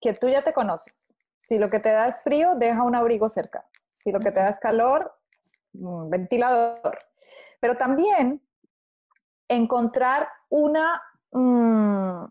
[0.00, 1.14] que tú ya te conoces.
[1.38, 3.66] Si lo que te da es frío, deja un abrigo cerca.
[4.00, 5.14] Si lo que te da es calor,
[5.72, 6.98] un ventilador.
[7.60, 8.43] Pero también
[9.48, 11.02] encontrar una,
[11.32, 12.24] mm,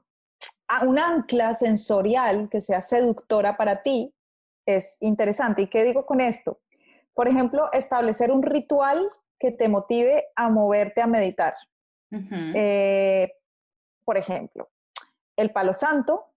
[0.87, 4.13] un ancla sensorial que sea seductora para ti
[4.65, 5.63] es interesante.
[5.63, 6.59] ¿Y qué digo con esto?
[7.13, 11.53] Por ejemplo, establecer un ritual que te motive a moverte a meditar.
[12.55, 13.33] Eh,
[14.05, 14.69] por ejemplo,
[15.35, 16.27] el palo santo,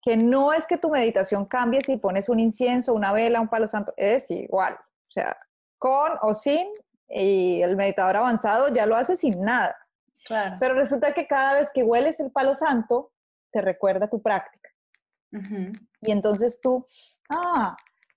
[0.00, 3.66] que no es que tu meditación cambie si pones un incienso, una vela, un palo
[3.66, 4.74] santo, es igual.
[4.74, 5.36] O sea,
[5.78, 6.68] con o sin,
[7.10, 9.76] y el meditador avanzado ya lo hace sin nada.
[10.26, 10.56] Claro.
[10.60, 13.12] Pero resulta que cada vez que hueles el palo santo,
[13.50, 14.70] te recuerda tu práctica.
[16.00, 16.86] Y entonces tú,
[17.28, 17.76] ah,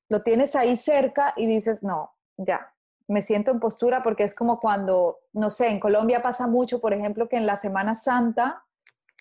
[0.09, 2.73] lo tienes ahí cerca y dices, no, ya,
[3.07, 6.93] me siento en postura porque es como cuando, no sé, en Colombia pasa mucho, por
[6.93, 8.63] ejemplo, que en la Semana Santa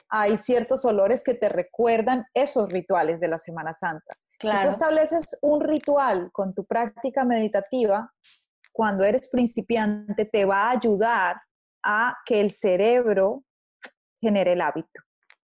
[0.08, 4.14] hay ciertos olores que te recuerdan esos rituales de la Semana Santa.
[4.38, 8.12] Si tú estableces un ritual con tu práctica meditativa,
[8.72, 11.36] cuando eres principiante, te va a ayudar
[11.82, 13.44] a que el cerebro
[14.20, 15.00] genere el hábito.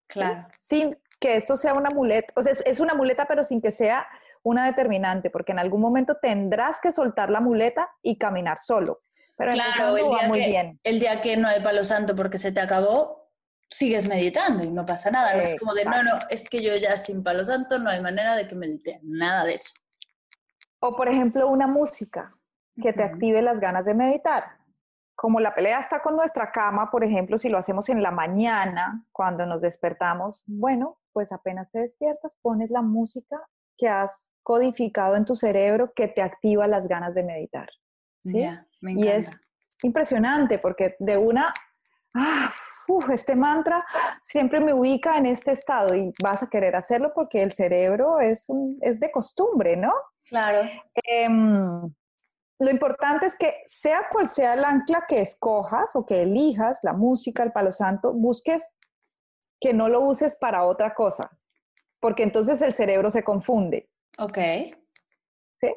[0.06, 0.48] Claro.
[0.56, 4.06] Sin que esto sea una muleta, o sea, es una muleta, pero sin que sea
[4.42, 9.00] una determinante, porque en algún momento tendrás que soltar la muleta y caminar solo.
[9.36, 10.80] Pero claro, el día, muy que, bien.
[10.82, 13.30] el día que no hay palo santo porque se te acabó,
[13.70, 15.36] sigues meditando y no pasa nada.
[15.36, 18.00] No es como de, no, no, es que yo ya sin palo santo no hay
[18.00, 19.74] manera de que medite, nada de eso.
[20.80, 22.30] O por ejemplo, una música
[22.80, 24.44] que te active las ganas de meditar.
[25.14, 29.04] Como la pelea está con nuestra cama, por ejemplo, si lo hacemos en la mañana,
[29.10, 33.36] cuando nos despertamos, bueno, pues apenas te despiertas, pones la música
[33.76, 37.68] que has codificado en tu cerebro que te activa las ganas de meditar.
[38.20, 38.44] ¿sí?
[38.80, 39.40] y es
[39.82, 41.52] impresionante porque de una,
[42.14, 42.52] ah,
[43.12, 43.84] este mantra
[44.22, 48.46] siempre me ubica en este estado y vas a querer hacerlo porque el cerebro es,
[48.80, 49.92] es de costumbre, ¿no?
[50.28, 50.68] Claro.
[50.94, 51.92] Em,
[52.61, 56.92] lo importante es que sea cual sea el ancla que escojas o que elijas, la
[56.92, 58.75] música, el palo santo, busques
[59.61, 61.31] que no lo uses para otra cosa,
[62.01, 63.88] porque entonces el cerebro se confunde.
[64.18, 64.38] Ok.
[65.61, 65.75] ¿Sí?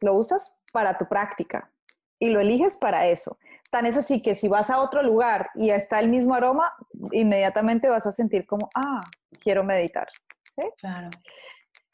[0.00, 1.72] Lo usas para tu práctica
[2.18, 3.38] y lo eliges para eso.
[3.70, 6.74] Tan es así que si vas a otro lugar y está el mismo aroma,
[7.12, 9.02] inmediatamente vas a sentir como, ah,
[9.40, 10.08] quiero meditar.
[10.54, 10.62] ¿Sí?
[10.78, 11.10] Claro.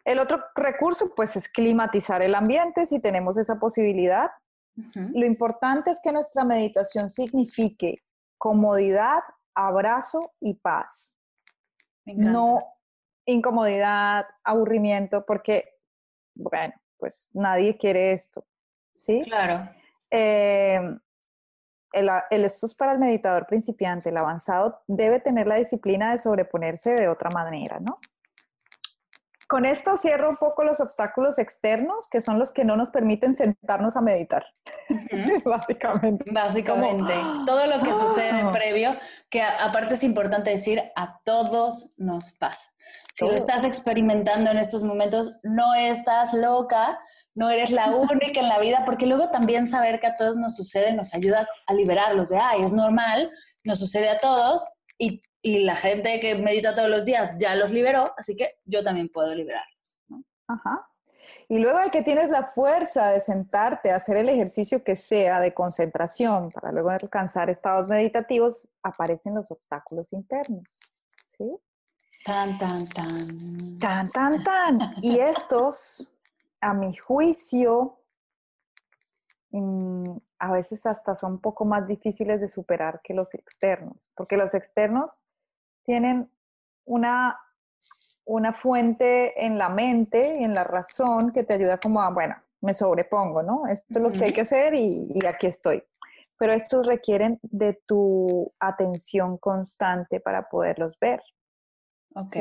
[0.08, 4.30] El otro recurso, pues, es climatizar el ambiente si tenemos esa posibilidad.
[4.94, 8.02] Lo importante es que nuestra meditación signifique
[8.38, 9.20] comodidad,
[9.54, 11.14] abrazo y paz.
[12.06, 12.58] No
[13.26, 15.68] incomodidad, aburrimiento, porque,
[16.34, 18.46] bueno, pues nadie quiere esto,
[18.94, 19.20] ¿sí?
[19.24, 19.68] Claro.
[20.10, 20.80] Eh,
[21.92, 26.94] el, esto es para el meditador principiante, el avanzado debe tener la disciplina de sobreponerse
[26.94, 27.98] de otra manera, ¿no?
[29.48, 33.32] Con esto cierro un poco los obstáculos externos, que son los que no nos permiten
[33.32, 34.44] sentarnos a meditar,
[35.44, 36.30] básicamente.
[36.30, 37.14] Básicamente,
[37.46, 38.52] todo lo que sucede ah.
[38.52, 38.94] previo,
[39.30, 42.70] que aparte es importante decir, a todos nos pasa.
[43.14, 47.00] Si lo estás experimentando en estos momentos, no estás loca,
[47.34, 50.56] no eres la única en la vida, porque luego también saber que a todos nos
[50.56, 53.30] sucede nos ayuda a liberarlos de, ay, es normal,
[53.64, 57.70] nos sucede a todos y y la gente que medita todos los días ya los
[57.70, 59.98] liberó, así que yo también puedo liberarlos.
[60.46, 60.86] Ajá.
[61.48, 65.40] Y luego de que tienes la fuerza de sentarte a hacer el ejercicio que sea
[65.40, 70.78] de concentración para luego alcanzar estados meditativos, aparecen los obstáculos internos.
[71.26, 71.50] ¿Sí?
[72.26, 73.78] Tan, tan, tan.
[73.78, 74.78] Tan, tan, tan.
[75.00, 76.06] Y estos,
[76.60, 78.02] a mi juicio,
[79.52, 84.36] mm, a veces hasta son un poco más difíciles de superar que los externos, porque
[84.36, 85.22] los externos
[85.88, 86.30] tienen
[86.84, 87.40] una,
[88.26, 92.36] una fuente en la mente y en la razón que te ayuda como a, bueno,
[92.60, 93.66] me sobrepongo, ¿no?
[93.66, 95.82] Esto es lo que hay que hacer y, aquí estoy.
[96.38, 101.22] Pero estos requieren de tu atención constante para poderlos ver.
[102.14, 102.36] Ok.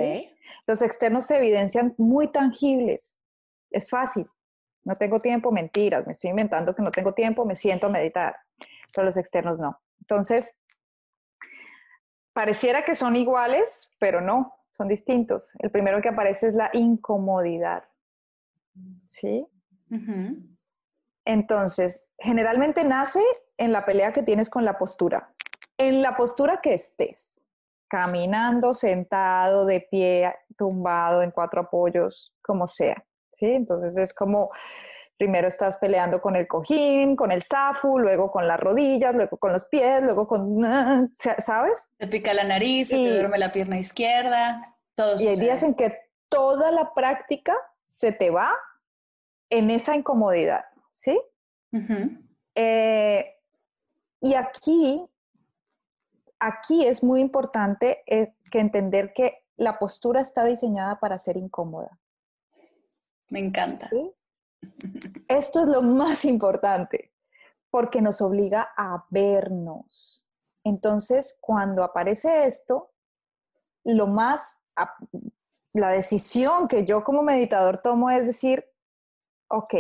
[0.68, 3.18] Los externos se evidencian muy tangibles.
[3.72, 4.28] Es fácil.
[4.84, 6.06] No tengo tiempo, mentiras.
[6.06, 8.36] Me estoy inventando que no tengo tiempo, me siento a meditar.
[8.94, 9.80] Pero los externos no.
[10.02, 10.58] Entonces,
[12.38, 15.54] pareciera que son iguales, pero no, son distintos.
[15.58, 17.86] El primero que aparece es la incomodidad.
[19.06, 19.48] ¿Sí?
[21.26, 23.24] Entonces, generalmente nace
[23.58, 25.34] en la pelea que tienes con la postura.
[25.80, 27.44] En la postura que estés,
[27.88, 33.04] caminando, sentado, de pie, tumbado, en cuatro apoyos, como sea.
[33.32, 33.48] ¿Sí?
[33.48, 34.52] Entonces es como
[35.18, 39.52] primero estás peleando con el cojín, con el zafu, luego con las rodillas, luego con
[39.52, 40.62] los pies, luego con,
[41.12, 41.90] ¿sabes?
[41.98, 45.74] Te pica la nariz, se te duerme la pierna izquierda, todo Y hay días en
[45.74, 45.98] que
[46.30, 48.54] toda la práctica se te va
[49.50, 51.20] en esa incomodidad, ¿sí?
[52.56, 53.36] Eh,
[54.22, 55.06] y aquí,
[56.40, 62.00] aquí es muy importante eh, que entender que la postura está diseñada para ser incómoda.
[63.30, 63.90] Me encanta.
[63.90, 64.12] ¿Sí?
[65.28, 67.14] Esto es lo más importante,
[67.70, 70.26] porque nos obliga a vernos
[70.64, 72.92] Entonces, cuando aparece esto,
[73.84, 74.62] lo más,
[75.74, 78.66] la decisión que yo como meditador tomo es decir,
[79.50, 79.74] ok,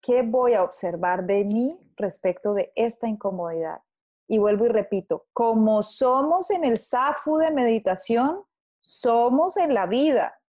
[0.00, 3.82] ¿qué voy a observar de mí respecto de esta incomodidad?
[4.26, 8.42] Y vuelvo y repito, como somos en el SAFU de meditación,
[8.80, 10.41] somos en la vida.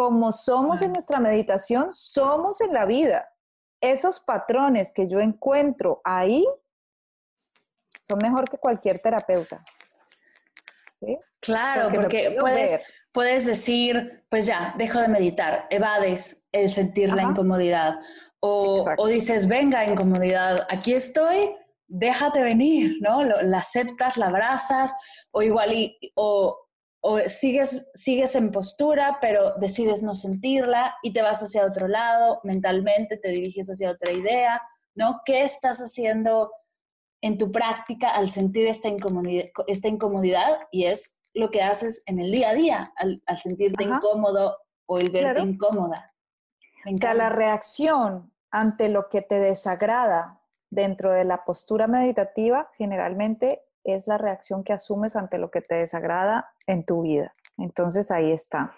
[0.00, 3.28] Como somos en nuestra meditación, somos en la vida.
[3.82, 6.48] Esos patrones que yo encuentro ahí
[8.00, 9.62] son mejor que cualquier terapeuta.
[11.42, 17.96] Claro, porque, puedes, puedes, decir, pues ya, dejo de meditar, evades el sentir la incomodidad.
[18.40, 21.54] O, o, dices, venga, incomodidad, aquí estoy,
[21.86, 23.22] déjate venir, ¿no?
[23.22, 24.94] la aceptas, la abrazas,
[25.30, 26.69] o igual, y, o,
[27.00, 32.40] o sigues, sigues en postura, pero decides no sentirla y te vas hacia otro lado,
[32.44, 34.60] mentalmente te diriges hacia otra idea,
[34.94, 35.22] ¿no?
[35.24, 36.52] ¿Qué estás haciendo
[37.22, 39.46] en tu práctica al sentir esta incomodidad?
[39.66, 44.58] Esta incomodidad y es lo que haces en el día a día al, sentirte incómodo
[44.86, 46.12] o el verte incómoda.
[46.90, 53.62] o sea, la reacción ante lo que te desagrada dentro de la postura meditativa generalmente
[53.84, 57.34] es la reacción que asumes ante lo que te desagrada en tu vida.
[57.58, 58.74] Entonces ahí está.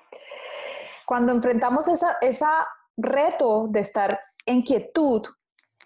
[1.06, 2.66] Cuando enfrentamos esa, esa
[2.96, 5.22] reto de estar en quietud,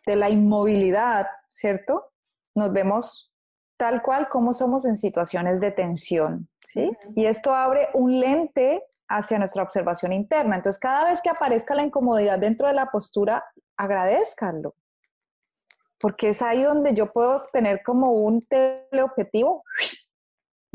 [0.06, 2.12] de la inmovilidad, ¿cierto?
[2.54, 3.32] Nos vemos
[3.76, 6.92] tal cual como somos en situaciones de tensión, ¿sí?
[7.16, 10.56] Y esto abre un lente hacia nuestra observación interna.
[10.56, 13.44] Entonces, cada vez que aparezca la incomodidad dentro de la postura,
[13.76, 14.74] agradezcanlo
[15.98, 19.64] porque es ahí donde yo puedo tener como un teleobjetivo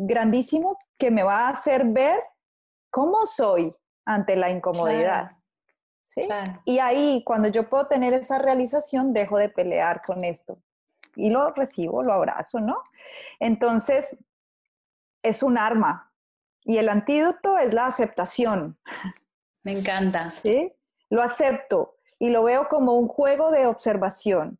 [0.07, 2.21] grandísimo que me va a hacer ver
[2.89, 3.75] cómo soy
[4.05, 5.31] ante la incomodidad.
[6.03, 6.27] ¿sí?
[6.65, 10.57] Y ahí, cuando yo puedo tener esa realización, dejo de pelear con esto.
[11.15, 12.81] Y lo recibo, lo abrazo, ¿no?
[13.39, 14.17] Entonces,
[15.23, 16.11] es un arma.
[16.63, 18.79] Y el antídoto es la aceptación.
[19.63, 20.31] Me encanta.
[20.31, 20.73] ¿Sí?
[21.09, 24.59] Lo acepto y lo veo como un juego de observación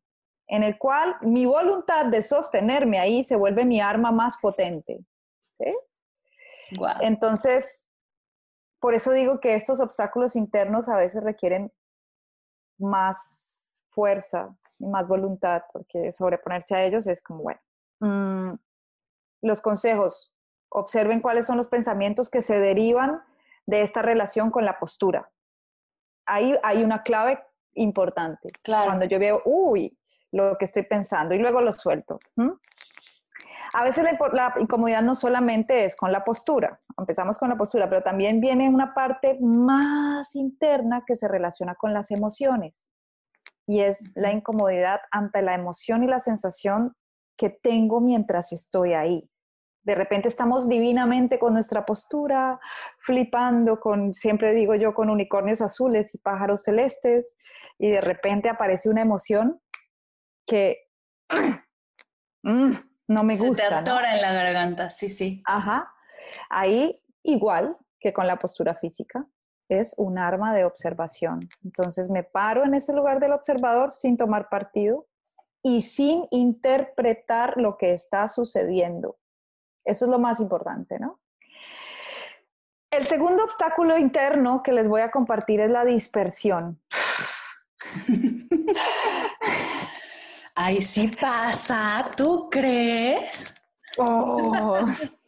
[0.52, 5.00] en el cual mi voluntad de sostenerme ahí se vuelve mi arma más potente.
[7.01, 7.89] Entonces,
[8.80, 11.72] por eso digo que estos obstáculos internos a veces requieren
[12.78, 17.59] más fuerza y más voluntad, porque sobreponerse a ellos es como, bueno,
[17.99, 18.53] mm,
[19.41, 20.34] los consejos,
[20.70, 23.22] observen cuáles son los pensamientos que se derivan
[23.66, 25.30] de esta relación con la postura.
[26.26, 27.43] Ahí hay una clave
[27.74, 28.51] importante.
[28.86, 29.97] Cuando yo veo, uy,
[30.32, 32.20] lo que estoy pensando y luego lo suelto.
[33.74, 38.01] A veces la, incomodidad no solamente es con la postura, empezamos con la postura, pero
[38.01, 42.91] también viene una parte más interna que se relaciona con las emociones
[43.67, 46.93] y es la incomodidad ante la emoción y la sensación
[47.38, 49.30] que tengo mientras estoy ahí.
[49.84, 52.59] De repente estamos divinamente con nuestra postura,
[52.99, 57.36] flipando con, siempre digo yo, con unicornios azules y pájaros celestes,
[57.80, 59.59] y de repente aparece una emoción
[60.45, 60.88] que
[62.43, 62.74] mm,
[63.12, 63.64] no me gusta.
[63.64, 65.43] Se te atora en la garganta, sí, sí.
[65.45, 65.93] Ajá.
[66.49, 69.28] Ahí, igual que con la postura física,
[69.70, 71.39] es un arma de observación.
[71.64, 75.07] Entonces me paro en ese lugar del observador sin tomar partido
[75.64, 79.18] y sin interpretar lo que está sucediendo.
[79.86, 81.20] Eso es lo más importante, ¿no?
[82.91, 86.82] El segundo obstáculo interno que les voy a compartir es la dispersión.
[90.56, 93.56] Ay, sí pasa, ¿tú crees?
[93.97, 94.86] Oh.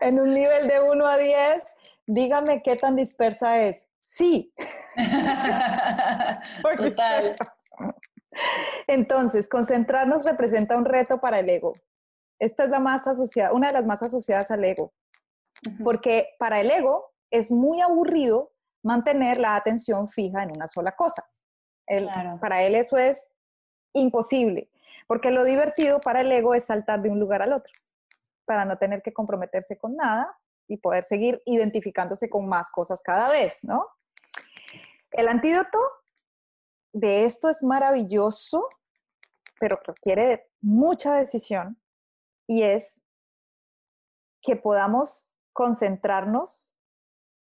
[0.00, 1.64] en un nivel de 1 a 10,
[2.06, 3.86] dígame qué tan dispersa es.
[4.02, 4.52] Sí.
[6.76, 7.36] Total.
[8.86, 11.74] Entonces, concentrarnos representa un reto para el ego.
[12.38, 14.92] Esta es la más asociada, una de las más asociadas al ego.
[15.84, 18.52] Porque para el ego es muy aburrido
[18.82, 21.28] mantener la atención fija en una sola cosa.
[22.40, 23.34] Para él eso es
[23.92, 24.70] imposible,
[25.06, 27.72] porque lo divertido para el ego es saltar de un lugar al otro,
[28.44, 30.38] para no tener que comprometerse con nada
[30.68, 33.86] y poder seguir identificándose con más cosas cada vez, ¿no?
[35.10, 35.78] El antídoto
[36.92, 38.68] de esto es maravilloso,
[39.58, 41.80] pero requiere mucha decisión
[42.46, 43.02] y es
[44.42, 46.72] que podamos concentrarnos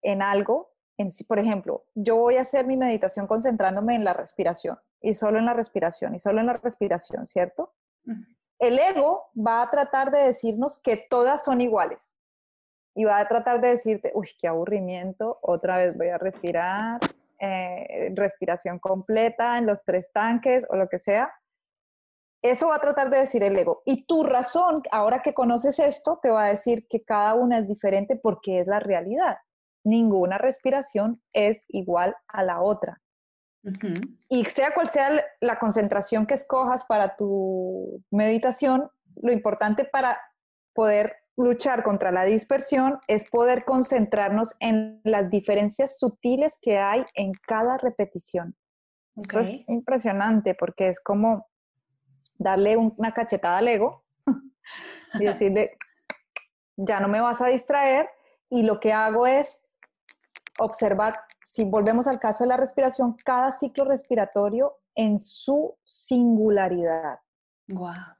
[0.01, 4.77] en algo, en, por ejemplo, yo voy a hacer mi meditación concentrándome en la respiración
[5.03, 7.73] y solo en la respiración y solo en la respiración, ¿cierto?
[8.57, 12.15] El ego va a tratar de decirnos que todas son iguales
[12.95, 17.01] y va a tratar de decirte, uy, qué aburrimiento, otra vez voy a respirar,
[17.37, 21.33] eh, respiración completa en los tres tanques o lo que sea.
[22.41, 23.81] Eso va a tratar de decir el ego.
[23.85, 27.67] Y tu razón, ahora que conoces esto, te va a decir que cada una es
[27.67, 29.37] diferente porque es la realidad.
[29.83, 33.02] Ninguna respiración es igual a la otra.
[34.29, 40.19] Y sea cual sea la concentración que escojas para tu meditación, lo importante para
[40.73, 47.31] poder luchar contra la dispersión es poder concentrarnos en las diferencias sutiles que hay en
[47.47, 48.55] cada repetición.
[49.15, 51.47] Eso es impresionante porque es como
[52.39, 54.03] darle una cachetada al ego
[55.19, 55.77] y decirle,
[56.75, 58.09] ya no me vas a distraer
[58.49, 59.63] y lo que hago es
[60.59, 67.19] observar, si volvemos al caso de la respiración, cada ciclo respiratorio en su singularidad.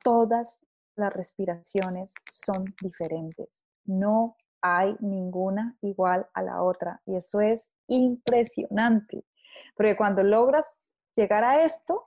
[0.04, 0.66] Todas
[0.96, 3.66] las respiraciones son diferentes.
[3.86, 7.02] No hay ninguna igual a la otra.
[7.06, 9.26] Y eso es impresionante.
[9.76, 12.04] Porque cuando logras llegar a esto,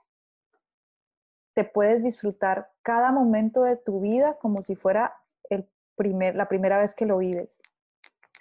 [1.53, 5.15] te puedes disfrutar cada momento de tu vida como si fuera
[5.49, 7.61] el primer, la primera vez que lo vives.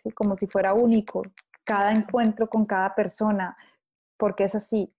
[0.03, 0.11] ¿sí?
[0.11, 1.23] Como si fuera único.
[1.67, 3.55] Cada encuentro con cada persona.
[4.17, 4.91] Porque es así.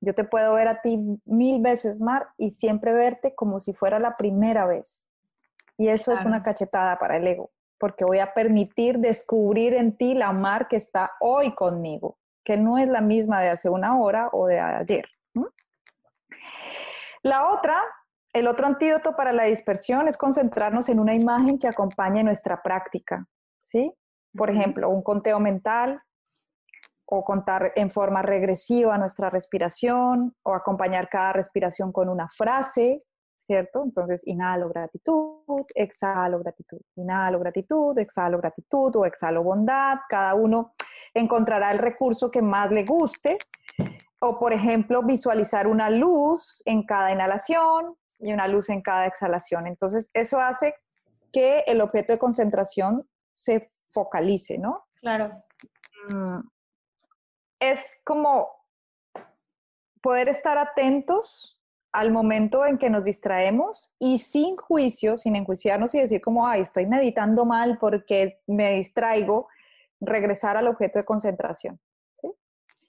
[0.00, 3.98] Yo te puedo ver a ti mil veces, Mar, y siempre verte como si fuera
[3.98, 5.10] la primera vez.
[5.76, 10.14] Y eso es una cachetada para el ego, porque voy a permitir descubrir en ti
[10.14, 14.28] la Mar que está hoy conmigo, que no es la misma de hace una hora
[14.32, 15.06] o de ayer.
[17.22, 17.76] La otra,
[18.32, 23.26] el otro antídoto para la dispersión es concentrarnos en una imagen que acompañe nuestra práctica,
[23.58, 23.92] ¿sí?
[24.36, 26.02] Por ejemplo, un conteo mental,
[27.10, 33.02] o contar en forma regresiva nuestra respiración o acompañar cada respiración con una frase,
[33.34, 33.82] ¿cierto?
[33.82, 40.00] Entonces, inhalo gratitud, exhalo gratitud, inhalo gratitud, exhalo gratitud o exhalo bondad.
[40.06, 40.74] Cada uno
[41.14, 43.38] encontrará el recurso que más le guste.
[44.20, 49.66] O, por ejemplo, visualizar una luz en cada inhalación y una luz en cada exhalación.
[49.66, 50.74] Entonces, eso hace
[51.32, 54.84] que el objeto de concentración se focalice, ¿no?
[55.00, 55.30] Claro.
[56.10, 56.40] Mm,
[57.60, 58.48] es como
[60.00, 61.58] poder estar atentos
[61.92, 66.60] al momento en que nos distraemos y sin juicio, sin enjuiciarnos y decir como, ay,
[66.60, 69.48] estoy meditando mal porque me distraigo,
[70.00, 71.80] regresar al objeto de concentración.
[72.12, 72.32] ¿sí?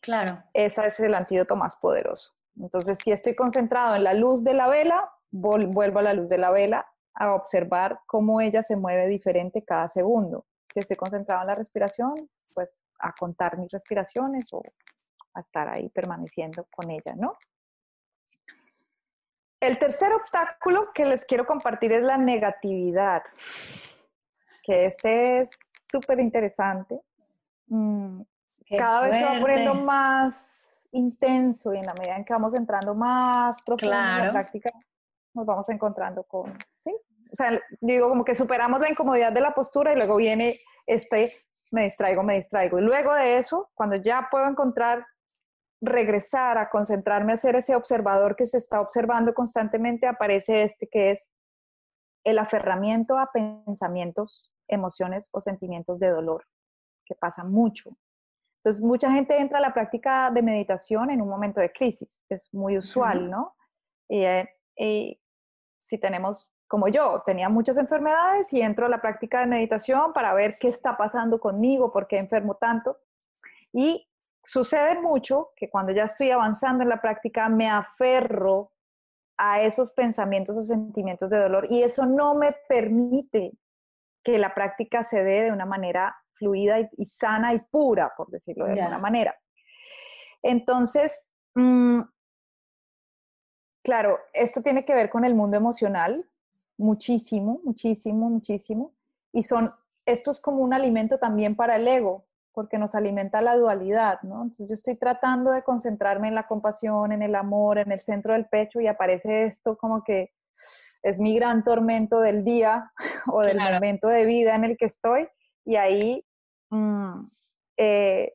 [0.01, 0.43] Claro.
[0.53, 2.33] Ese es el antídoto más poderoso.
[2.59, 6.37] Entonces, si estoy concentrado en la luz de la vela, vuelvo a la luz de
[6.37, 10.45] la vela a observar cómo ella se mueve diferente cada segundo.
[10.73, 14.61] Si estoy concentrado en la respiración, pues a contar mis respiraciones o
[15.33, 17.37] a estar ahí permaneciendo con ella, ¿no?
[19.59, 23.23] El tercer obstáculo que les quiero compartir es la negatividad,
[24.63, 25.49] que este es
[25.91, 27.01] súper interesante.
[27.67, 28.21] Mm,
[28.77, 32.95] cada vez se va poniendo más intenso y en la medida en que vamos entrando
[32.95, 34.71] más profundo en la práctica,
[35.33, 36.95] nos vamos encontrando con, ¿sí?
[37.31, 41.33] O sea, digo como que superamos la incomodidad de la postura y luego viene este
[41.71, 42.79] me distraigo, me distraigo.
[42.79, 45.05] Y luego de eso, cuando ya puedo encontrar,
[45.81, 51.11] regresar a concentrarme a ser ese observador que se está observando constantemente, aparece este que
[51.11, 51.29] es
[52.25, 56.45] el aferramiento a pensamientos, emociones o sentimientos de dolor,
[57.05, 57.91] que pasa mucho.
[58.57, 62.53] Entonces, mucha gente entra a la práctica de meditación en un momento de crisis, es
[62.53, 63.55] muy usual, ¿no?
[64.09, 65.19] Y, eh, y
[65.79, 70.35] si tenemos como yo, tenía muchas enfermedades y entro a la práctica de meditación para
[70.35, 72.99] ver qué está pasando conmigo, por qué enfermo tanto.
[73.73, 74.07] Y
[74.43, 78.71] sucede mucho que cuando ya estoy avanzando en la práctica me aferro
[79.35, 83.53] a esos pensamientos o sentimientos de dolor y eso no me permite
[84.23, 88.65] que la práctica se dé de una manera fluida y, sana y pura, por decirlo
[88.65, 89.35] de alguna manera.
[90.43, 92.01] Entonces, mm,
[93.83, 96.28] claro, esto tiene que ver con el mundo emocional,
[96.79, 98.93] muchísimo, muchísimo, muchísimo.
[99.31, 99.71] Y son,
[100.05, 104.43] esto es como un alimento también para el ego, porque nos alimenta la dualidad, ¿no?
[104.43, 108.33] Entonces yo estoy tratando de concentrarme en la compasión, en el amor, en el centro
[108.33, 110.31] del pecho y aparece esto como que
[111.03, 112.91] es mi gran tormento del día
[113.31, 115.27] o del momento de vida en el que estoy
[115.65, 116.25] y ahí
[116.69, 117.27] mm,
[117.77, 118.33] eh,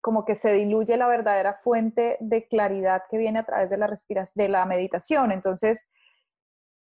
[0.00, 3.86] como que se diluye la verdadera fuente de claridad que viene a través de la
[3.86, 5.30] respiración, de la meditación.
[5.30, 5.90] Entonces,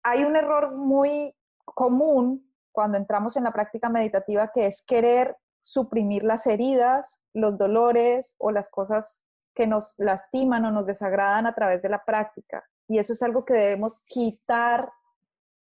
[0.03, 1.35] hay un error muy
[1.65, 8.35] común cuando entramos en la práctica meditativa que es querer suprimir las heridas, los dolores
[8.37, 9.23] o las cosas
[9.53, 12.63] que nos lastiman o nos desagradan a través de la práctica.
[12.87, 14.91] Y eso es algo que debemos quitar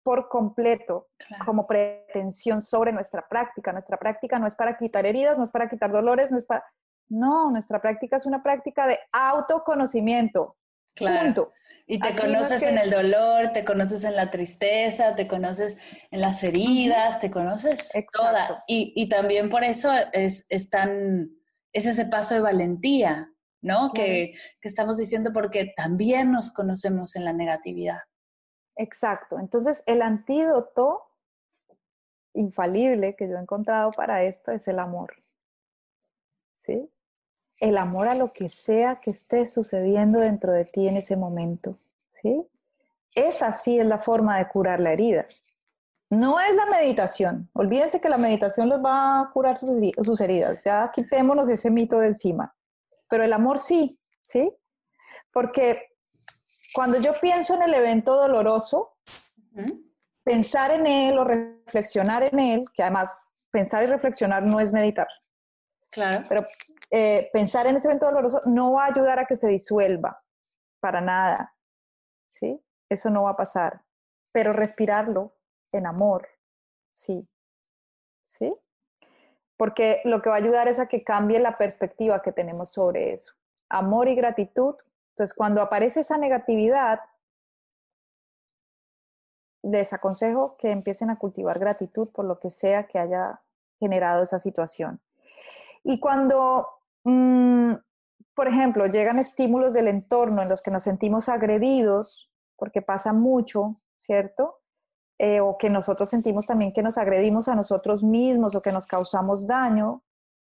[0.02, 1.08] por completo
[1.44, 3.72] como pretensión sobre nuestra práctica.
[3.72, 6.64] Nuestra práctica no es para quitar heridas, no es para quitar dolores, no es para...
[7.08, 10.56] No, nuestra práctica es una práctica de autoconocimiento.
[11.08, 11.52] Claro.
[11.86, 15.76] Y te conoces en el dolor, te conoces en la tristeza, te conoces
[16.12, 18.62] en las heridas, te conoces toda.
[18.68, 21.30] Y, también por eso es, es, tan,
[21.72, 23.92] es ese paso de valentía, ¿no?
[23.92, 27.98] Que, que estamos diciendo porque también nos conocemos en la negatividad.
[28.76, 29.40] Exacto.
[29.40, 31.02] Entonces, el antídoto
[32.34, 35.14] infalible que yo he encontrado para esto es el amor.
[36.54, 36.88] ¿Sí?
[37.60, 41.76] El amor a lo que sea que esté sucediendo dentro de ti en ese momento,
[42.08, 42.42] ¿sí?
[43.14, 45.26] Esa sí es la forma de curar la herida.
[46.08, 47.50] No es la meditación.
[47.52, 50.62] Olvídense que la meditación los va a curar sus, heridas.
[50.64, 52.54] Ya quitémonos ese mito de encima.
[53.08, 54.52] Pero el amor sí, ¿sí?
[55.32, 55.90] Porque
[56.74, 58.96] cuando yo pienso en el evento doloroso,
[60.24, 65.08] pensar en él o reflexionar en él, que además pensar y reflexionar no es meditar,
[65.90, 66.24] Claro.
[66.28, 66.46] Pero
[66.90, 70.22] eh, pensar en ese evento doloroso no va a ayudar a que se disuelva,
[70.80, 71.54] para nada.
[72.28, 72.62] ¿Sí?
[72.88, 73.82] Eso no va a pasar.
[74.32, 75.36] Pero respirarlo
[75.72, 76.28] en amor,
[76.88, 77.28] sí.
[78.22, 78.54] ¿Sí?
[79.56, 83.12] Porque lo que va a ayudar es a que cambie la perspectiva que tenemos sobre
[83.12, 83.32] eso.
[83.68, 84.76] Amor y gratitud.
[85.10, 87.00] Entonces, cuando aparece esa negatividad,
[89.62, 93.42] les aconsejo que empiecen a cultivar gratitud por lo que sea que haya
[93.78, 95.00] generado esa situación.
[95.82, 96.66] Y cuando,
[97.04, 97.72] mm,
[98.34, 103.76] por ejemplo, llegan estímulos del entorno en los que nos sentimos agredidos, porque pasa mucho,
[103.96, 104.60] ¿cierto?
[105.18, 108.86] Eh, o que nosotros sentimos también que nos agredimos a nosotros mismos o que nos
[108.86, 110.02] causamos daño,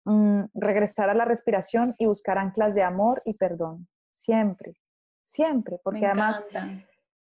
[0.04, 3.88] mm, regresar a la respiración y buscar anclas de amor y perdón.
[4.10, 4.76] Siempre,
[5.22, 6.44] siempre, porque además,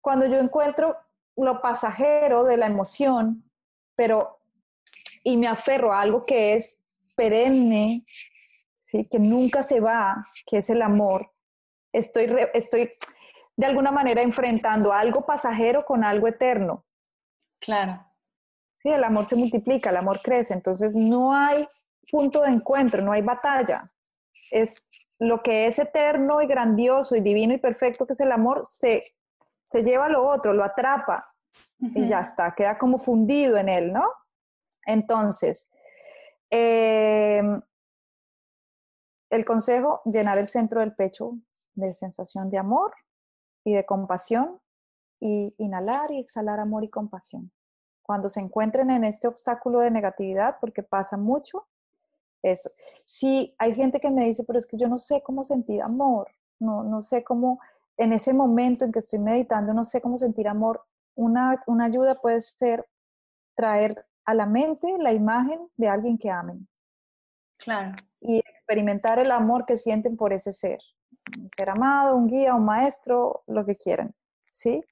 [0.01, 0.97] cuando yo encuentro
[1.35, 3.49] lo pasajero de la emoción,
[3.95, 4.39] pero
[5.23, 6.85] y me aferro a algo que es
[7.19, 8.05] perenne,
[8.79, 9.05] ¿sí?
[9.11, 11.29] que nunca se va, que es el amor,
[11.91, 12.93] estoy, estoy
[13.57, 16.85] de alguna manera enfrentando algo pasajero con algo eterno.
[17.59, 18.05] Claro.
[18.81, 21.67] Sí, el amor se multiplica, el amor crece, entonces no hay
[22.09, 23.91] punto de encuentro, no hay batalla.
[24.49, 24.89] Es
[25.19, 29.03] lo que es eterno y grandioso y divino y perfecto que es el amor, se,
[29.65, 31.25] se lleva a lo otro, lo atrapa
[31.81, 34.09] y ya está, queda como fundido en él, ¿no?
[34.85, 35.69] Entonces,
[36.49, 37.61] Em,
[39.29, 41.37] el consejo, llenar el centro del pecho
[41.75, 42.93] de sensación de amor
[43.63, 44.59] y de compasión
[45.19, 47.51] y inhalar y exhalar amor y compasión.
[48.01, 51.67] Cuando se encuentren en este obstáculo de negatividad, porque pasa mucho,
[52.41, 52.71] eso.
[53.05, 56.31] Si hay gente que me dice, pero es que yo no sé cómo sentir amor,
[56.59, 57.59] no, no sé cómo,
[57.97, 60.83] en ese momento en que estoy meditando, no sé cómo sentir amor,
[61.15, 62.87] una, una ayuda puede ser
[63.55, 66.67] traer a la mente la imagen de alguien que amen.
[67.57, 67.95] Claro.
[68.21, 70.79] Y experimentar el amor que sienten por ese ser.
[71.35, 74.13] Un ser amado, un guía, un maestro, lo que quieran.
[74.51, 74.83] ¿Sí?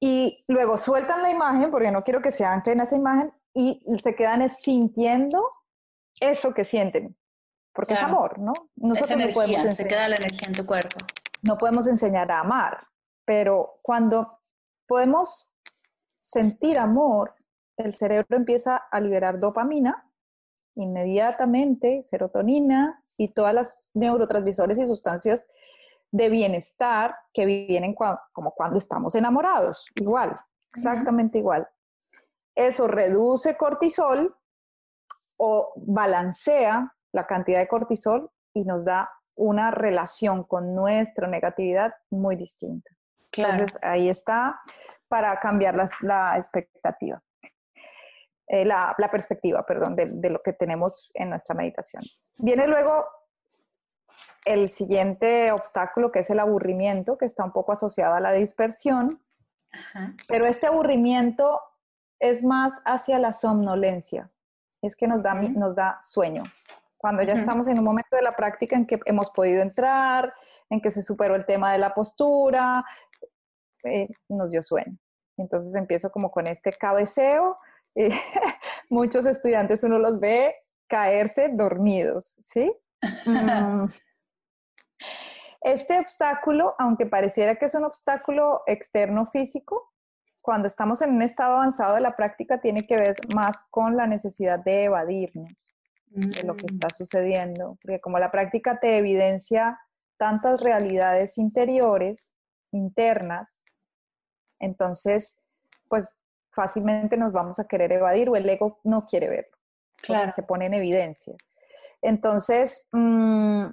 [0.00, 3.82] Y luego sueltan la imagen, porque no quiero que se anclen a esa imagen, y
[3.98, 5.50] se quedan sintiendo
[6.20, 7.16] eso que sienten.
[7.72, 8.52] Porque es amor, ¿no?
[8.76, 10.98] Nosotros es energía, se queda la energía en tu cuerpo.
[11.42, 12.86] No podemos enseñar a amar,
[13.24, 14.40] pero cuando
[14.86, 15.52] podemos
[16.18, 17.34] sentir amor,
[17.76, 20.10] el cerebro empieza a liberar dopamina
[20.76, 25.48] inmediatamente, serotonina y todas las neurotransmisores y sustancias
[26.10, 30.34] de bienestar que vienen como cuando estamos enamorados, igual,
[30.72, 31.68] exactamente igual.
[32.54, 34.36] Eso reduce cortisol
[35.36, 42.36] o balancea la cantidad de cortisol y nos da una relación con nuestra negatividad muy
[42.36, 42.90] distinta.
[43.32, 44.60] Entonces ahí está
[45.08, 47.20] para cambiar la expectativa.
[48.46, 52.04] Eh, la, perspectiva, perdón, de, lo que tenemos en nuestra meditación.
[52.36, 53.06] Viene luego
[54.44, 59.22] el siguiente obstáculo, que es el aburrimiento, que está un poco asociado a la dispersión,
[60.28, 61.60] pero este aburrimiento
[62.20, 64.30] es más hacia la somnolencia,
[64.82, 66.42] es que nos da, nos da sueño.
[66.98, 70.32] Cuando ya estamos en un momento de la práctica en que hemos podido entrar,
[70.70, 72.84] en que se superó el tema de la postura,
[73.84, 74.96] eh, nos dio sueño.
[75.36, 77.58] Entonces empiezo como con este cabeceo,
[78.90, 80.54] muchos estudiantes uno los ve
[80.88, 82.72] caerse dormidos, ¿sí?
[83.26, 83.86] Mm.
[85.60, 89.92] Este obstáculo, aunque pareciera que es un obstáculo externo físico,
[90.42, 94.06] cuando estamos en un estado avanzado de la práctica tiene que ver más con la
[94.06, 95.52] necesidad de evadirnos
[96.06, 96.96] de lo que está mm.
[96.96, 99.80] sucediendo, porque como la práctica te evidencia
[100.16, 102.36] tantas realidades interiores,
[102.70, 103.64] internas,
[104.60, 105.40] entonces,
[105.88, 106.14] pues
[106.54, 109.56] fácilmente nos vamos a querer evadir o el ego no quiere verlo.
[109.96, 110.32] Claro.
[110.32, 111.34] Se pone en evidencia.
[112.00, 113.66] Entonces, mm,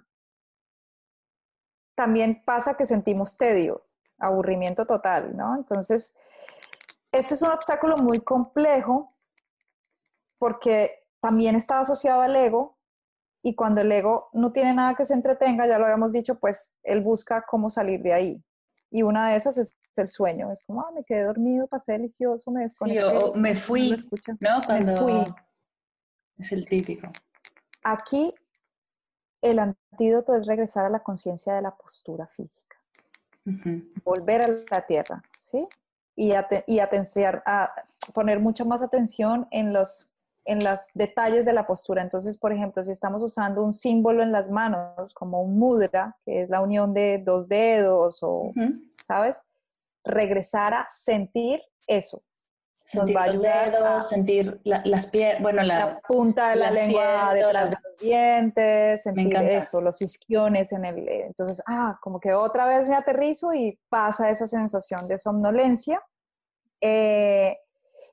[1.96, 3.86] también pasa que sentimos tedio,
[4.18, 5.56] aburrimiento total, ¿no?
[5.56, 6.16] Entonces,
[7.12, 9.16] este es un obstáculo muy complejo
[10.40, 12.78] porque también está asociado al ego
[13.44, 16.78] y cuando el ego no tiene nada que se entretenga, ya lo habíamos dicho, pues
[16.84, 18.44] él busca cómo salir de ahí.
[18.90, 20.52] Y una de esas es el sueño.
[20.52, 23.02] Es como, ah, me quedé dormido, pasé delicioso, me desconecté.
[23.02, 23.96] Sí, o, me fui,
[24.40, 24.62] ¿no?
[24.66, 25.34] Cuando me fui.
[26.38, 27.12] Es el típico.
[27.84, 28.34] Aquí
[29.42, 32.78] el antídoto es regresar a la conciencia de la postura física.
[34.04, 35.68] Volver a la tierra, ¿sí?
[36.16, 36.34] Y,
[36.68, 36.90] y a
[38.14, 40.12] poner mucha más atención en los
[40.46, 42.02] en los detalles de la postura.
[42.02, 46.42] Entonces, por ejemplo, si estamos usando un símbolo en las manos, como un mudra, que
[46.42, 48.52] es la unión de dos dedos, o,
[49.08, 49.42] ¿sabes?
[50.04, 52.24] Regresar a sentir eso.
[52.84, 57.98] Sentir los dedos, sentir las piernas, bueno, la, punta de la, lengua detrás de los
[58.00, 61.08] dientes, sentir eso, los isquiones en el...
[61.08, 66.02] Entonces, ah, como que otra vez me aterrizo y pasa esa sensación de somnolencia.
[66.82, 67.58] Eh,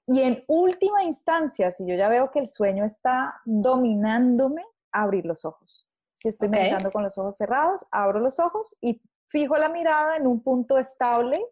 [0.06, 5.44] y en última instancia, si yo ya veo que el sueño está dominándome, abrir los
[5.44, 5.86] ojos.
[6.14, 10.26] Si estoy meditando con los ojos cerrados, abro los ojos y fijo la mirada en
[10.26, 11.44] un punto estable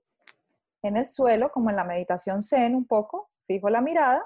[0.83, 4.25] en el suelo, como en la meditación zen un poco, fijo la mirada,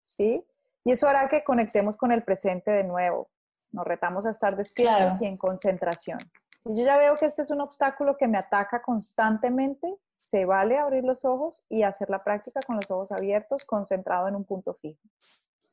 [0.00, 0.44] ¿sí?
[0.84, 3.30] Y eso hará que conectemos con el presente de nuevo.
[3.70, 6.18] Nos retamos a estar despiertos y en concentración.
[6.58, 10.78] Si yo ya veo que este es un obstáculo que me ataca constantemente, se vale
[10.78, 14.74] abrir los ojos y hacer la práctica con los ojos abiertos, concentrado en un punto
[14.74, 15.00] fijo.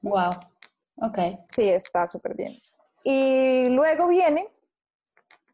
[0.02, 0.32] Wow.
[0.96, 1.20] Ok.
[1.46, 2.52] Sí, está súper bien.
[3.04, 4.48] Y luego viene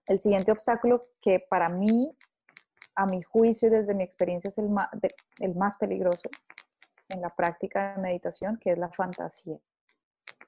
[0.08, 2.16] el siguiente obstáculo que para mí,
[2.96, 4.90] a mi juicio y desde mi experiencia es el más,
[5.40, 6.30] el más peligroso
[7.10, 9.58] en la práctica de meditación, que es la fantasía.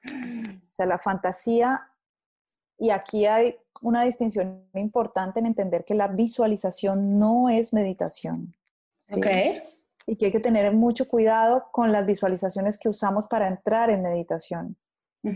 [0.06, 1.90] O sea, la fantasía,
[2.78, 8.54] y aquí hay una distinción importante en entender que la visualización no es meditación.
[9.12, 9.26] Ok.
[10.06, 14.02] Y que hay que tener mucho cuidado con las visualizaciones que usamos para entrar en
[14.02, 14.76] meditación.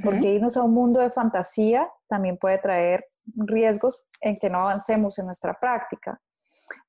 [0.03, 3.07] Porque irnos a un mundo de fantasía también puede traer
[3.37, 6.21] riesgos en que no avancemos en nuestra práctica.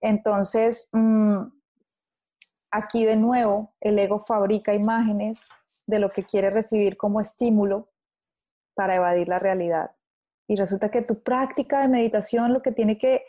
[0.01, 1.43] Entonces, mm,
[2.71, 5.47] aquí de nuevo, el ego fabrica imágenes
[5.85, 7.89] de lo que quiere recibir como estímulo
[8.73, 9.91] para evadir la realidad.
[10.47, 13.25] Y resulta que tu práctica de meditación lo que tiene que,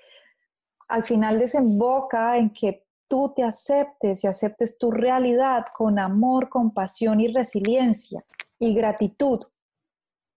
[0.88, 7.20] al final desemboca en que tú te aceptes y aceptes tu realidad con amor, compasión
[7.20, 8.24] y resiliencia
[8.58, 9.40] y gratitud,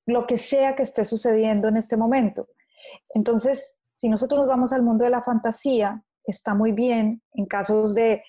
[0.06, 2.50] lo que sea que esté sucediendo en este momento.
[3.10, 7.96] Entonces, si nosotros nos vamos al mundo de la fantasía, está muy bien en casos
[7.96, 8.24] de,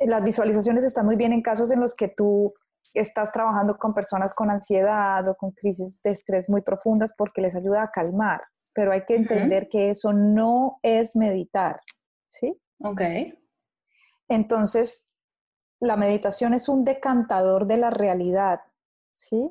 [0.00, 2.54] las visualizaciones están muy bien en casos en los que tú
[2.94, 7.56] estás trabajando con personas con ansiedad o con crisis de estrés muy profundas porque les
[7.56, 8.42] ayuda a calmar,
[8.74, 11.80] pero hay que entender que eso no es meditar,
[12.26, 12.58] ¿sí?
[12.80, 13.00] Ok.
[14.28, 15.10] Entonces,
[15.80, 18.60] la meditación es un decantador de la realidad,
[19.12, 19.50] ¿sí?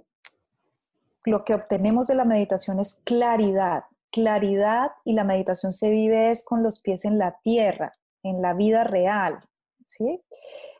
[1.25, 6.43] Lo que obtenemos de la meditación es claridad, claridad y la meditación se vive es
[6.43, 7.93] con los pies en la tierra,
[8.23, 9.39] en la vida real,
[9.87, 10.23] ¿sí?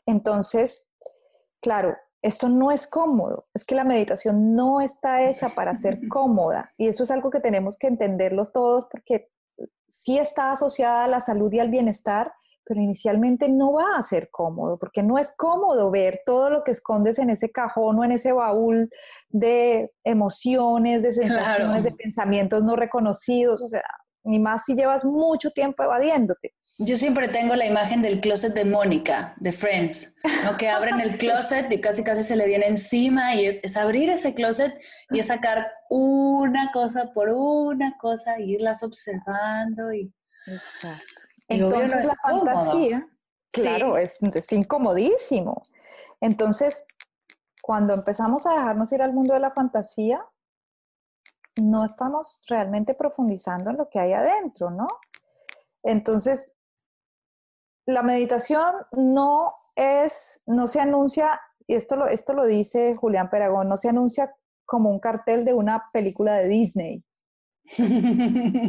[0.06, 0.92] Entonces,
[1.60, 6.72] claro, esto no es cómodo, es que la meditación no está hecha para ser cómoda
[6.76, 9.30] y eso es algo que tenemos que entenderlos todos porque
[9.86, 12.32] sí está asociada a la salud y al bienestar,
[12.64, 16.70] pero inicialmente no va a ser cómodo, porque no es cómodo ver todo lo que
[16.72, 18.90] escondes en ese cajón o en ese baúl
[19.28, 23.82] de emociones, de sensaciones, de pensamientos no reconocidos, o sea,
[24.24, 26.54] ni más si llevas mucho tiempo evadiéndote.
[26.78, 30.56] Yo siempre tengo la imagen del closet de Mónica, de Friends, ¿no?
[30.56, 34.34] que abren el closet y casi casi se le viene encima y es, abrir ese
[34.34, 34.78] closet
[35.10, 40.12] y es sacar una cosa por una cosa e irlas observando y...
[40.46, 41.11] Exacto.
[41.52, 43.06] Entonces la fantasía,
[43.52, 45.62] claro, es, es incomodísimo.
[46.20, 46.86] Entonces,
[47.62, 50.24] cuando empezamos a dejarnos ir al mundo de la fantasía,
[51.56, 54.88] no estamos realmente profundizando en lo que hay adentro, ¿no?
[55.82, 56.56] Entonces,
[57.86, 63.68] la meditación no es, no se anuncia, y esto lo, esto lo dice Julián Peragón,
[63.68, 64.34] no se anuncia
[64.64, 67.04] como un cartel de una película de Disney.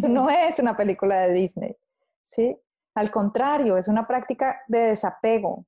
[0.08, 1.78] no es una película de Disney,
[2.22, 2.58] ¿sí?
[2.96, 5.66] Al contrario, es una práctica de desapego,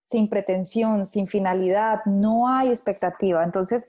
[0.00, 3.44] sin pretensión, sin finalidad, no hay expectativa.
[3.44, 3.88] Entonces,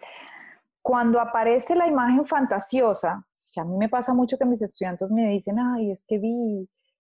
[0.82, 5.28] cuando aparece la imagen fantasiosa, que a mí me pasa mucho que mis estudiantes me
[5.30, 6.68] dicen, ay, es que vi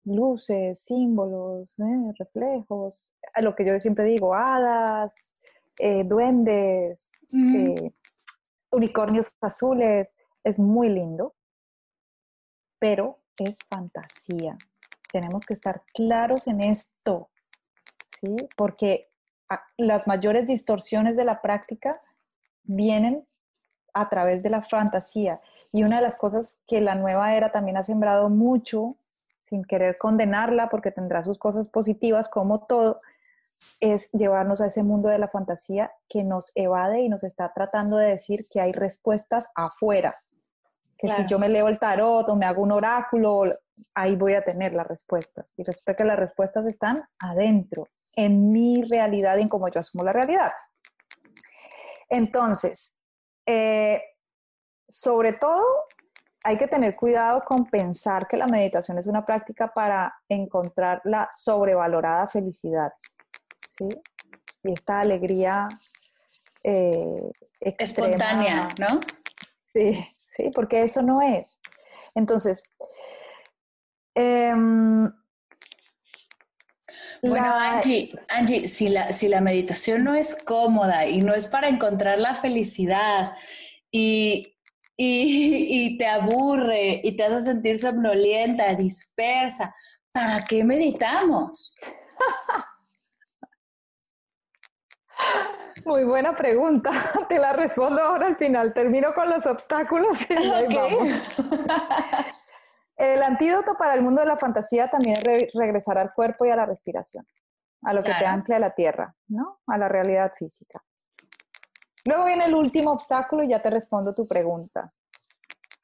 [0.05, 5.35] luces, símbolos, eh, reflejos, lo que yo siempre digo, hadas,
[5.77, 7.91] eh, duendes, eh,
[8.71, 11.35] unicornios azules, es muy lindo,
[12.79, 14.57] pero es fantasía.
[15.11, 17.29] Tenemos que estar claros en esto,
[18.05, 18.35] ¿sí?
[18.55, 19.09] Porque
[19.77, 21.99] las mayores distorsiones de la práctica
[22.63, 23.27] vienen
[23.93, 25.39] a través de la fantasía.
[25.71, 28.97] Y una de las cosas que la nueva era también ha sembrado mucho,
[29.43, 33.01] sin querer condenarla, porque tendrá sus cosas positivas como todo,
[33.79, 37.97] es llevarnos a ese mundo de la fantasía que nos evade y nos está tratando
[37.97, 40.15] de decir que hay respuestas afuera.
[40.97, 43.45] Que si yo me leo el tarot o me hago un oráculo,
[43.93, 45.53] ahí voy a tener las respuestas.
[45.57, 50.03] Y resulta que las respuestas están adentro, en mi realidad y en cómo yo asumo
[50.03, 50.51] la realidad.
[52.09, 52.99] Entonces,
[53.45, 54.01] eh,
[54.87, 55.63] sobre todo,
[56.43, 61.27] hay que tener cuidado con pensar que la meditación es una práctica para encontrar la
[61.35, 62.91] sobrevalorada felicidad.
[63.77, 63.87] ¿sí?
[64.63, 65.67] Y esta alegría
[66.63, 68.99] eh, espontánea, ¿no?
[69.73, 71.61] Sí, sí, porque eso no es.
[72.15, 72.73] Entonces,
[74.19, 75.11] em,
[77.21, 81.67] bueno, Angie, Angie si, la, si la meditación no es cómoda y no es para
[81.67, 83.33] encontrar la felicidad
[83.91, 84.55] y,
[84.95, 89.73] y, te aburre y te hace sentir somnolienta, dispersa,
[90.11, 91.75] ¿para qué meditamos?
[95.85, 96.91] Muy buena pregunta.
[97.29, 98.73] Te la respondo ahora al final.
[98.73, 101.27] Termino con los obstáculos y ahí vamos.
[102.99, 106.57] El antídoto para el mundo de la fantasía también es regresar al cuerpo y a
[106.57, 107.25] la respiración,
[107.83, 109.61] a lo que te ancle a la tierra, ¿no?
[109.67, 110.83] A la realidad física.
[112.03, 114.91] Luego viene el último obstáculo y ya te respondo tu pregunta,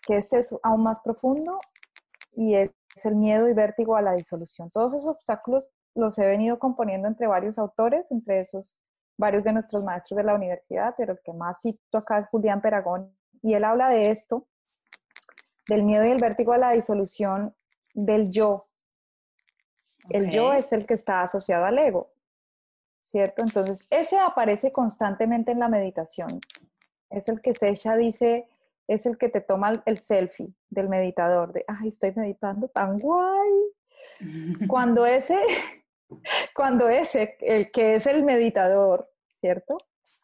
[0.05, 1.57] que este es aún más profundo
[2.34, 2.72] y es
[3.05, 4.70] el miedo y vértigo a la disolución.
[4.70, 8.82] Todos esos obstáculos los he venido componiendo entre varios autores, entre esos
[9.18, 12.59] varios de nuestros maestros de la universidad, pero el que más cito acá es Julián
[12.59, 14.49] Peragón, y él habla de esto
[15.68, 17.55] del miedo y el vértigo a la disolución
[17.93, 18.63] del yo.
[20.09, 22.11] El yo es el que está asociado al ego,
[23.01, 23.41] ¿cierto?
[23.41, 26.39] Entonces, ese aparece constantemente en la meditación.
[27.09, 28.47] Es el que Sesha dice,
[28.88, 33.51] es el que te toma el selfie del meditador, de, ay, estoy meditando tan guay.
[34.68, 35.39] Cuando ese,
[36.55, 39.78] cuando ese, el que es el meditador, ¿cierto?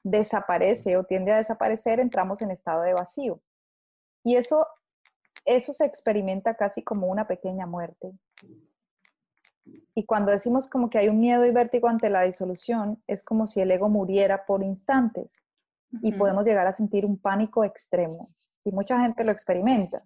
[0.03, 3.41] Desaparece o tiende a desaparecer, entramos en estado de vacío.
[4.23, 4.67] Y eso
[5.45, 8.13] eso se experimenta casi como una pequeña muerte.
[9.93, 13.47] Y cuando decimos como que hay un miedo y vértigo ante la disolución, es como
[13.47, 15.43] si el ego muriera por instantes
[16.01, 18.27] y podemos llegar a sentir un pánico extremo.
[18.63, 20.01] Y mucha gente lo experimenta.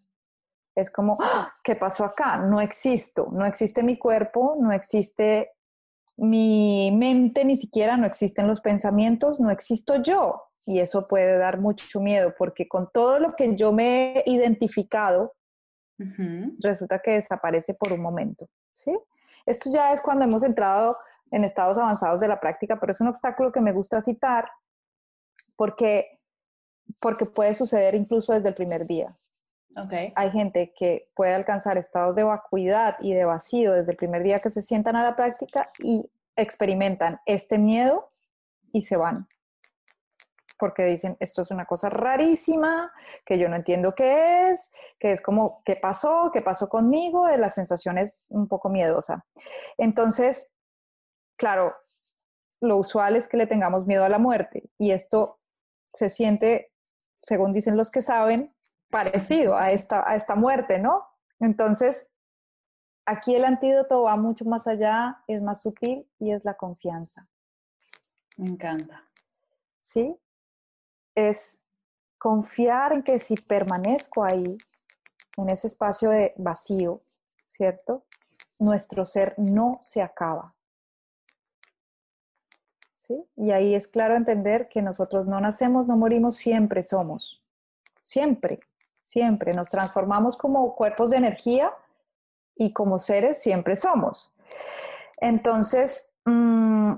[0.73, 1.53] Es como, ¡Ah!
[1.63, 2.37] ¿qué pasó acá?
[2.37, 5.51] No existo, no existe mi cuerpo, no existe
[6.17, 11.59] mi mente, ni siquiera no existen los pensamientos, no existo yo y eso puede dar
[11.59, 15.33] mucho miedo porque con todo lo que yo me he identificado,
[16.61, 18.97] resulta que desaparece por un momento, ¿sí?
[19.45, 20.97] Esto ya es cuando hemos entrado
[21.31, 24.49] en estados avanzados de la práctica, pero es un obstáculo que me gusta citar
[25.55, 26.19] porque,
[26.99, 29.15] porque puede suceder incluso desde el primer día.
[29.77, 30.11] Okay.
[30.15, 34.39] Hay gente que puede alcanzar estados de vacuidad y de vacío desde el primer día
[34.39, 38.09] que se sientan a la práctica y experimentan este miedo
[38.71, 39.27] y se van
[40.57, 42.91] porque dicen, esto es una cosa rarísima,
[43.25, 46.31] que yo no entiendo qué es, que es como, ¿qué pasó?
[46.33, 47.27] ¿Qué pasó conmigo?
[47.27, 49.25] La sensación es un poco miedosa.
[49.77, 50.55] Entonces,
[51.37, 51.73] claro,
[52.61, 55.39] lo usual es que le tengamos miedo a la muerte y esto
[55.89, 56.71] se siente,
[57.21, 58.55] según dicen los que saben,
[58.89, 61.05] parecido a esta, a esta muerte, ¿no?
[61.39, 62.11] Entonces,
[63.05, 67.27] aquí el antídoto va mucho más allá, es más sutil y es la confianza.
[68.37, 69.03] Me encanta.
[69.79, 70.17] ¿Sí?
[71.15, 71.63] Es
[72.17, 74.57] confiar en que si permanezco ahí,
[75.37, 77.01] en ese espacio de vacío,
[77.47, 78.05] ¿cierto?
[78.59, 80.53] Nuestro ser no se acaba.
[82.93, 83.23] ¿Sí?
[83.35, 87.43] Y ahí es claro entender que nosotros no nacemos, no morimos, siempre somos.
[88.01, 88.59] Siempre,
[89.01, 89.53] siempre.
[89.53, 91.71] Nos transformamos como cuerpos de energía
[92.55, 94.33] y como seres siempre somos.
[95.17, 96.93] Entonces, mm,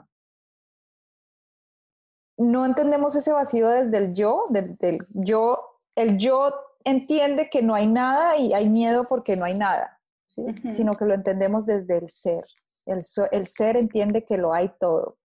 [2.38, 4.77] no entendemos ese vacío desde el yo, del,
[5.09, 9.99] yo, el yo entiende que no hay nada y hay miedo porque no hay nada,
[10.27, 12.43] sino que lo entendemos desde el ser.
[12.85, 15.17] El, el, ser entiende que lo hay todo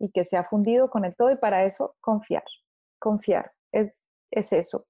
[0.00, 2.44] y que se ha fundido con el todo y para eso confiar,
[2.98, 4.86] confiar, es, es eso,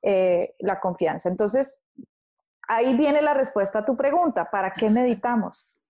[0.00, 1.28] eh, la confianza.
[1.28, 1.82] Entonces,
[2.68, 5.80] ahí viene la respuesta a tu pregunta, ¿para qué meditamos?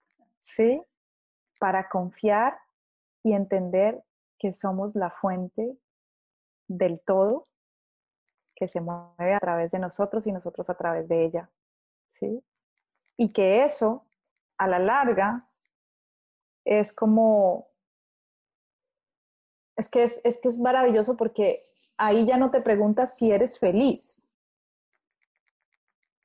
[0.41, 0.83] ¿Sí?
[1.61, 2.59] Para confiar
[3.23, 4.03] y entender
[4.39, 5.79] que somos la fuente
[6.69, 7.49] del todo
[8.55, 11.51] que se mueve a través de nosotros y nosotros a través de ella.
[12.09, 12.43] ¿sí?
[13.17, 14.07] Y que eso,
[14.57, 15.49] a la larga,
[16.65, 17.69] es como,
[19.77, 21.61] es que es, es que es maravilloso porque
[21.97, 24.27] ahí ya no te preguntas si eres feliz,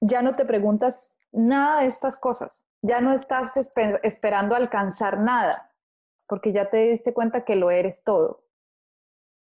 [0.02, 3.58] ya no te preguntas nada de estas cosas, ya no estás
[4.04, 5.69] esperando alcanzar nada,
[6.30, 8.46] porque ya te diste cuenta que lo eres todo,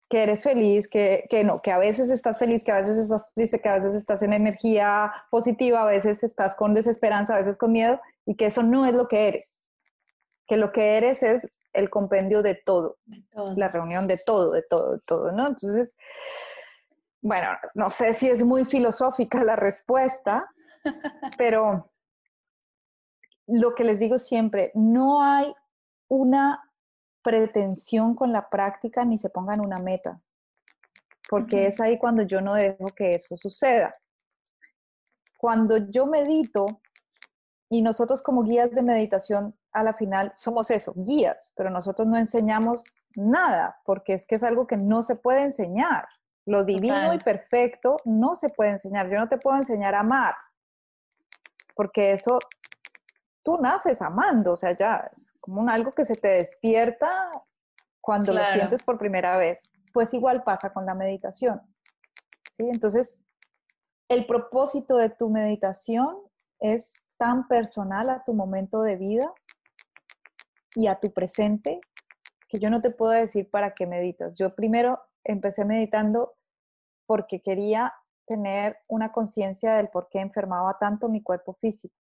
[0.08, 3.34] que eres feliz, que, que no, que a veces estás feliz, que a veces estás
[3.34, 7.58] triste, que a veces estás en energía positiva, a veces estás con desesperanza, a veces
[7.58, 9.64] con miedo, y que eso no es lo que eres,
[10.48, 12.98] que lo que eres es el compendio de todo,
[13.56, 15.48] la reunión de todo, de todo, de todo, ¿no?
[15.48, 15.98] Entonces,
[17.22, 20.48] bueno, no sé si es muy filosófica la respuesta,
[21.38, 21.92] pero
[23.48, 25.54] lo que les digo siempre, no hay
[26.08, 26.62] una
[27.26, 30.22] pretensión con la práctica ni se pongan una meta,
[31.28, 33.96] porque es ahí cuando yo no dejo que eso suceda.
[35.40, 36.82] Cuando yo medito,
[37.68, 42.16] y nosotros como guías de meditación a la final somos eso, guías, pero nosotros no
[42.16, 46.08] enseñamos nada, porque es que es algo que no se puede enseñar.
[46.46, 49.10] Lo divino y perfecto no se puede enseñar.
[49.10, 50.36] Yo no te puedo enseñar a amar,
[51.76, 52.38] porque eso
[53.46, 57.08] tú naces amando, o sea, ya es como un algo que se te despierta
[58.02, 59.70] cuando lo sientes por primera vez.
[59.94, 61.62] Pues igual pasa con la meditación.
[62.50, 62.68] ¿sí?
[62.68, 63.22] Entonces,
[64.10, 66.18] el propósito de tu meditación
[66.60, 69.32] es tan personal a tu momento de vida
[70.74, 71.80] y a tu presente
[72.50, 74.36] que yo no te puedo decir para qué meditas.
[74.36, 76.34] Yo primero empecé meditando
[77.06, 77.94] porque quería
[78.26, 81.96] tener una conciencia del por qué enfermaba tanto mi cuerpo físico.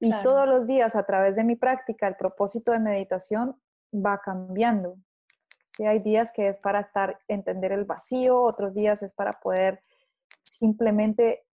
[0.00, 3.60] Y todos los días a través de mi práctica el propósito de meditación
[3.92, 4.96] va cambiando.
[5.66, 9.82] Sí, hay días que es para estar entender el vacío, otros días es para poder
[10.42, 11.44] simplemente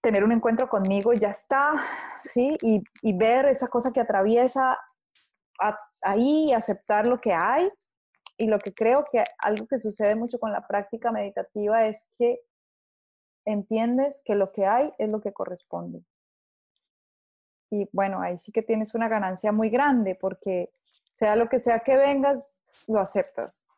[0.00, 1.72] tener un encuentro conmigo y ya está,
[2.18, 2.56] ¿sí?
[2.62, 4.78] Y, y ver esa cosa que atraviesa
[6.02, 7.70] ahí y aceptar lo que hay.
[8.36, 12.40] Y lo que creo que algo que sucede mucho con la práctica meditativa es que
[13.44, 16.04] entiendes que lo que hay es lo que corresponde.
[17.70, 20.70] Y bueno, ahí sí que tienes una ganancia muy grande porque
[21.14, 23.68] sea lo que sea que vengas, lo aceptas.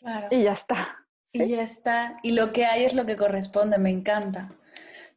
[0.00, 0.28] Claro.
[0.30, 0.98] Y ya está.
[1.32, 2.20] Y ya está.
[2.22, 4.52] Y lo que hay es lo que corresponde, me encanta.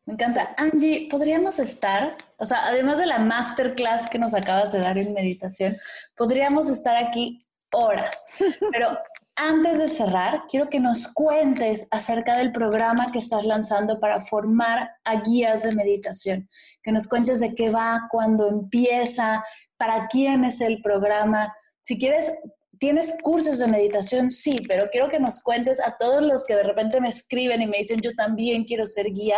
[0.06, 0.56] Me encanta.
[0.58, 5.14] Angie, podríamos estar, o sea, además de la masterclass que nos acabas de dar en
[5.14, 5.76] meditación,
[6.16, 7.38] podríamos estar aquí
[7.72, 8.26] horas.
[8.72, 8.98] Pero
[9.38, 14.90] antes de cerrar, quiero que nos cuentes acerca del programa que estás lanzando para formar
[15.04, 16.50] a guías de meditación.
[16.84, 19.44] Que nos cuentes de qué va, cuándo empieza,
[19.78, 21.54] para quién es el programa.
[21.82, 22.36] Si quieres,
[22.80, 24.30] ¿tienes cursos de meditación?
[24.30, 27.68] Sí, pero quiero que nos cuentes a todos los que de repente me escriben y
[27.68, 29.38] me dicen, yo también quiero ser guía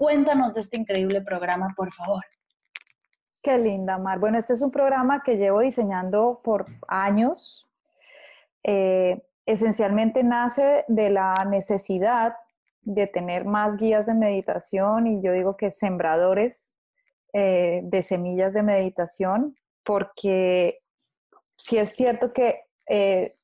[0.00, 2.24] Cuéntanos de este increíble programa, por favor.
[3.42, 4.18] Qué linda, Mar.
[4.18, 7.68] Bueno, este es un programa que llevo diseñando por años.
[8.64, 12.34] Eh, esencialmente nace de la necesidad
[12.82, 16.76] de tener más guías de meditación y yo digo que sembradores
[17.32, 20.80] eh, de semillas de meditación, porque
[21.56, 23.36] sí es cierto que eh,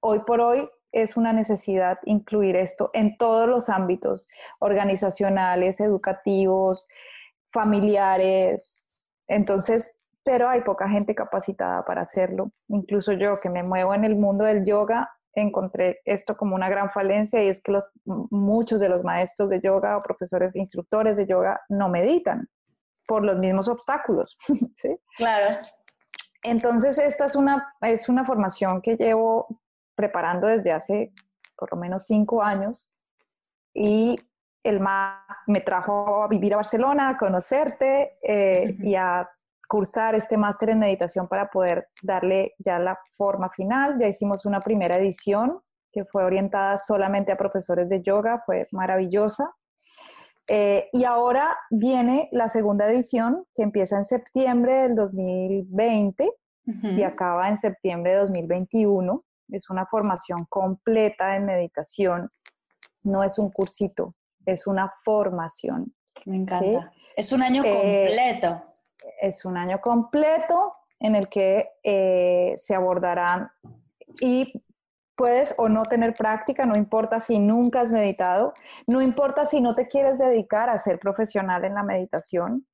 [0.00, 4.28] hoy por hoy es una necesidad incluir esto en todos los ámbitos
[4.60, 6.86] organizacionales, educativos,
[7.48, 8.88] familiares.
[9.26, 12.52] Entonces, pero hay poca gente capacitada para hacerlo.
[12.68, 15.10] Incluso yo que me muevo en el mundo del yoga,
[15.40, 19.60] encontré esto como una gran falencia y es que los, muchos de los maestros de
[19.60, 22.48] yoga o profesores, instructores de yoga no meditan
[23.06, 24.36] por los mismos obstáculos.
[24.74, 24.96] ¿sí?
[25.16, 25.58] Claro.
[26.42, 29.60] Entonces, esta es una, es una formación que llevo
[29.94, 31.12] preparando desde hace
[31.56, 32.92] por lo menos cinco años
[33.72, 34.18] y
[34.62, 39.28] el más me trajo a vivir a Barcelona, a conocerte eh, y a
[39.74, 43.98] cursar este máster en meditación para poder darle ya la forma final.
[43.98, 45.56] Ya hicimos una primera edición
[45.90, 49.52] que fue orientada solamente a profesores de yoga, fue maravillosa.
[50.46, 56.30] Eh, y ahora viene la segunda edición que empieza en septiembre del 2020
[56.96, 62.30] y acaba en septiembre de 2021 es una formación completa en meditación,
[63.02, 64.14] no es un cursito,
[64.46, 65.94] es una formación.
[66.26, 66.92] Me encanta.
[67.16, 68.73] Es un año eh, completo.
[69.20, 73.50] Es un año completo en el que eh, se abordarán
[74.20, 74.62] y
[75.16, 78.54] puedes o no tener práctica, no importa si nunca has meditado,
[78.86, 82.66] no importa si no te quieres dedicar a ser profesional en la meditación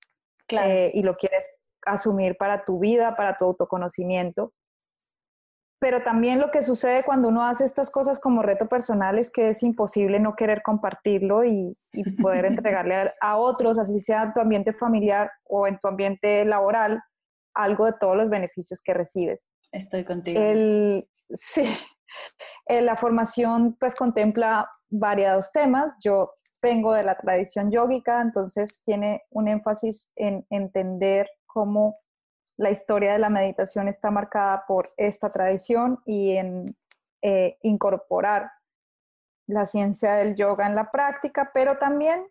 [0.48, 4.52] eh, y lo quieres asumir para tu vida, para tu autoconocimiento
[5.80, 9.48] pero también lo que sucede cuando uno hace estas cosas como reto personal es que
[9.48, 11.74] es imposible no querer compartirlo y,
[12.22, 17.02] poder entregarle a, otros, así sea en tu ambiente familiar o en tu ambiente laboral,
[17.54, 19.50] algo de todos los beneficios que recibes.
[19.72, 20.40] Estoy contigo.
[21.30, 21.64] sí,
[22.68, 25.96] la formación pues contempla variados temas.
[26.04, 31.96] Yo vengo de la tradición yógica, entonces tiene un énfasis en entender cómo
[32.60, 36.76] la historia de la meditación está marcada por esta tradición y en
[37.22, 38.50] eh, incorporar
[39.46, 42.26] la ciencia del yoga en la práctica, pero también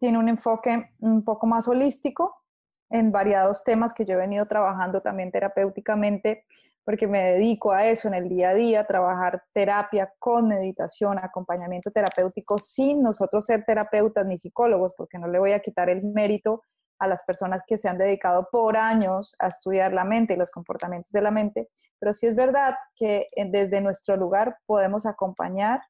[0.00, 2.34] tiene un enfoque un poco más holístico
[2.90, 6.44] en variados temas que yo he venido trabajando también terapéuticamente,
[6.84, 11.92] porque me dedico a eso en el día a día, trabajar terapia con meditación, acompañamiento
[11.92, 16.62] terapéutico, sin nosotros ser terapeutas ni psicólogos, porque no le voy a quitar el mérito
[16.98, 20.50] a las personas que se han dedicado por años a estudiar la mente y los
[20.50, 21.68] comportamientos de la mente,
[21.98, 25.80] pero sí es verdad que desde nuestro lugar podemos acompañar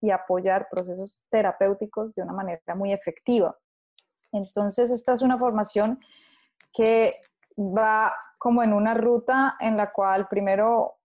[0.00, 3.56] y apoyar procesos terapéuticos de una manera muy efectiva.
[4.32, 6.00] Entonces, esta es una formación
[6.72, 7.14] que
[7.58, 10.96] va como en una ruta en la cual primero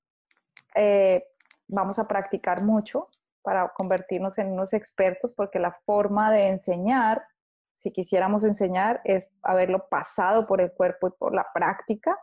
[0.74, 1.26] eh,
[1.68, 3.10] vamos a practicar mucho
[3.42, 7.26] para convertirnos en unos expertos, porque la forma de enseñar
[7.76, 12.18] si quisiéramos enseñar, es haberlo pasado por el cuerpo y por la práctica.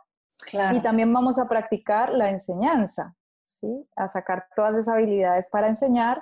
[0.73, 3.87] Y también vamos a practicar la enseñanza, ¿sí?
[3.95, 6.21] A sacar todas esas habilidades para enseñar.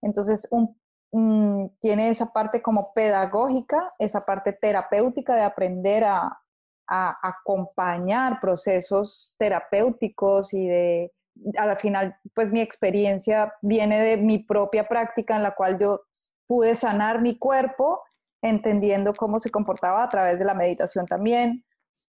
[0.00, 0.48] Entonces,
[1.80, 6.40] tiene esa parte como pedagógica, esa parte terapéutica de aprender a,
[6.86, 11.12] a acompañar procesos terapéuticos y de,
[11.58, 16.02] al final, pues mi experiencia viene de mi propia práctica en la cual yo
[16.46, 18.02] pude sanar mi cuerpo
[18.42, 21.64] entendiendo cómo se comportaba a través de la meditación también.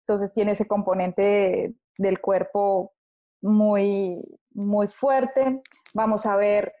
[0.01, 2.93] Entonces tiene ese componente del cuerpo
[3.41, 4.21] muy,
[4.53, 5.61] muy fuerte.
[5.93, 6.73] Vamos a ver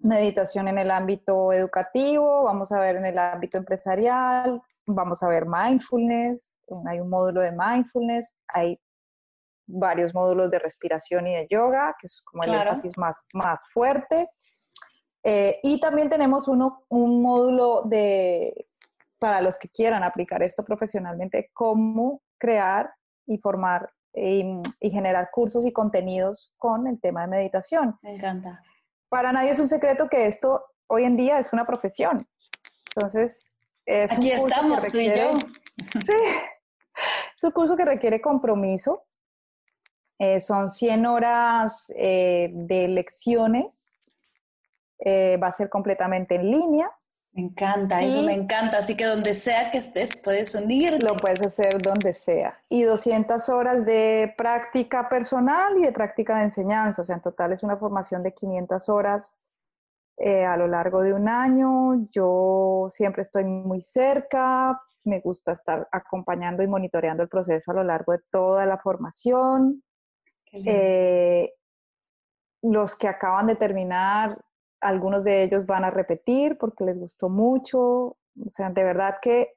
[0.00, 5.46] meditación en el ámbito educativo, vamos a ver en el ámbito empresarial, vamos a ver
[5.46, 8.80] mindfulness, hay un módulo de mindfulness, hay
[9.66, 14.28] varios módulos de respiración y de yoga, que es como el énfasis más, más fuerte.
[15.24, 18.67] Eh, y también tenemos uno, un módulo de
[19.18, 22.92] para los que quieran aplicar esto profesionalmente, cómo crear
[23.26, 27.98] y formar y, generar cursos y contenidos con el tema de meditación.
[28.02, 28.62] Me encanta.
[29.08, 32.26] Para nadie es un secreto que esto hoy en día es una profesión.
[32.94, 33.56] Entonces,
[33.86, 35.30] es Aquí estamos, tú y yo.
[37.36, 39.04] es un curso que requiere compromiso.
[40.18, 44.16] Eh, son 100 horas eh, de lecciones.
[44.98, 46.90] Eh, va a ser completamente en línea.
[47.38, 48.78] Me encanta, eso me encanta.
[48.78, 51.06] Así que donde sea que estés, puedes unirte.
[51.06, 52.60] Lo puedes hacer donde sea.
[52.68, 57.02] Y 200 horas de práctica personal y de práctica de enseñanza.
[57.02, 59.38] O sea, en total es una formación de 500 horas
[60.16, 62.08] eh, a lo largo de un año.
[62.10, 64.82] Yo siempre estoy muy cerca.
[65.04, 69.84] Me gusta estar acompañando y monitoreando el proceso a lo largo de toda la formación.
[70.50, 71.54] Eh,
[72.62, 74.36] los que acaban de terminar
[74.80, 77.80] algunos de ellos van a repetir porque les gustó mucho.
[77.80, 79.54] O sea, de verdad que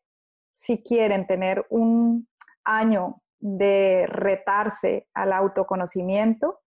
[0.52, 2.28] si quieren tener un
[2.64, 6.60] año de retarse al autoconocimiento,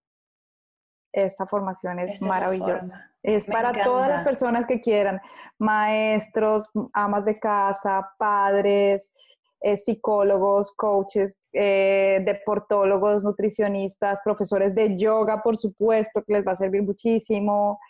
[1.12, 3.10] esta formación es maravillosa.
[3.22, 5.20] Es, para todas las personas que quieran,
[5.58, 9.12] maestros, amas de casa, padres,
[9.60, 16.56] eh, psicólogos, coaches, eh, deportólogos, nutricionistas, profesores de yoga, por supuesto, que les va a
[16.56, 17.80] servir muchísimo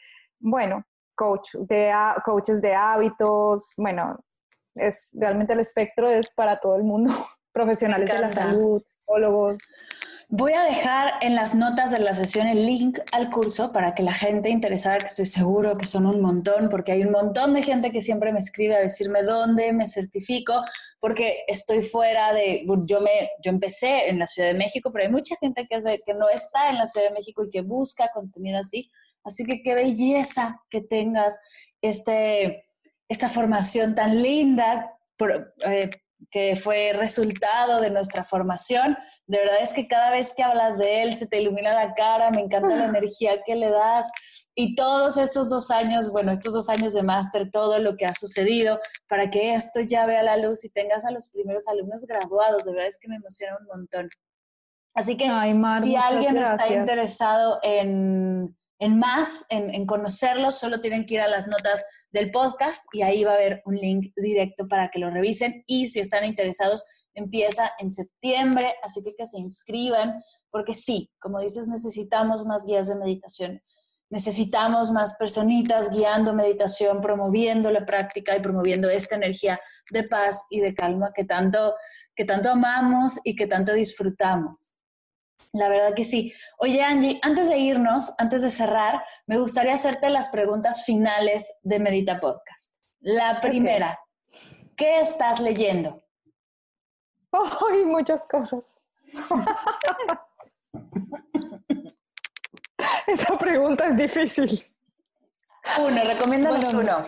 [0.45, 0.85] bueno,
[1.17, 1.93] coach de,
[2.25, 4.19] coaches de hábitos, bueno,
[4.75, 7.13] es realmente el espectro es para todo el mundo,
[7.53, 9.61] profesionales de la salud, psicólogos.
[10.29, 14.03] Voy a dejar en las notas de la sesión el link al curso para que
[14.03, 17.63] la gente interesada, que estoy seguro que son un montón, porque hay un montón de
[17.63, 20.63] gente que siempre me escribe a decirme dónde me certifico,
[20.99, 25.11] porque estoy fuera de, yo, me, yo empecé en la Ciudad de México, pero hay
[25.11, 28.59] mucha gente que, que no está en la Ciudad de México y que busca contenido
[28.59, 28.91] así.
[29.25, 31.39] Así que qué belleza que tengas
[31.81, 32.69] este,
[33.09, 34.97] esta formación tan linda
[35.67, 35.91] eh,
[36.31, 38.97] que fue resultado de nuestra formación.
[39.27, 42.31] De verdad es que cada vez que hablas de él se te ilumina la cara,
[42.31, 44.11] me encanta la energía que le das.
[44.57, 48.15] Y todos estos dos años, bueno, estos dos años de máster, todo lo que ha
[48.15, 48.79] sucedido
[49.09, 52.73] para que esto ya vea la luz y tengas a los primeros alumnos graduados, de
[52.73, 54.09] verdad es que me emociona un montón.
[54.95, 61.15] Así que si alguien está interesado en en más, en, en conocerlos, solo tienen que
[61.15, 64.91] ir a las notas del podcast y ahí va a haber un link directo para
[64.91, 66.85] que lo revisen y si están interesados,
[67.15, 70.21] empieza en septiembre, así que que se inscriban,
[70.51, 73.63] porque sí, como dices, necesitamos más guías de meditación.
[74.11, 79.59] Necesitamos más personitas guiando meditación, promoviendo la práctica y promoviendo esta energía
[79.91, 81.75] de paz y de calma que tanto,
[82.15, 84.75] que tanto amamos y que tanto disfrutamos.
[85.53, 86.33] La verdad que sí.
[86.59, 91.79] Oye, Angie, antes de irnos, antes de cerrar, me gustaría hacerte las preguntas finales de
[91.79, 92.75] Medita Podcast.
[93.01, 93.99] La primera,
[94.77, 95.97] ¿qué estás leyendo?
[97.33, 98.63] ¡Ay, muchas cosas!
[103.07, 104.75] Esa pregunta es difícil.
[105.79, 107.03] Uno, recomiéndanos uno.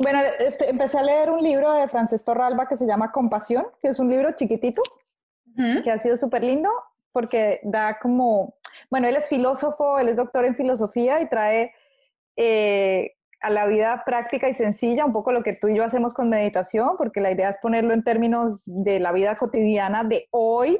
[0.00, 3.88] Bueno, este, empecé a leer un libro de Frances Torralba que se llama Compasión, que
[3.88, 4.82] es un libro chiquitito,
[5.82, 6.70] que ha sido súper lindo
[7.12, 8.56] porque da como,
[8.90, 11.72] bueno, él es filósofo, él es doctor en filosofía y trae
[12.36, 16.14] eh, a la vida práctica y sencilla un poco lo que tú y yo hacemos
[16.14, 20.78] con meditación, porque la idea es ponerlo en términos de la vida cotidiana de hoy,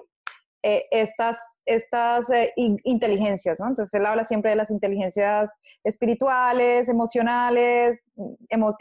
[0.65, 3.69] eh, estas, estas eh, inteligencias, ¿no?
[3.69, 8.01] Entonces él habla siempre de las inteligencias espirituales, emocionales,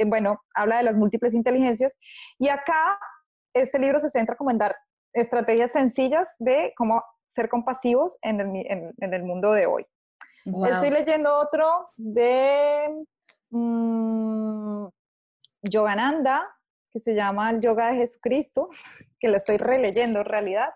[0.07, 1.95] bueno, habla de las múltiples inteligencias.
[2.39, 2.99] Y acá
[3.53, 4.75] este libro se centra como en dar
[5.13, 9.85] estrategias sencillas de cómo ser compasivos en el, mundo de hoy.
[10.45, 13.05] Estoy leyendo otro de
[13.49, 14.87] mmm,
[15.63, 16.47] Yogananda,
[16.91, 18.69] que se llama El Yoga de Jesucristo,
[19.19, 20.69] que lo estoy releyendo en realidad.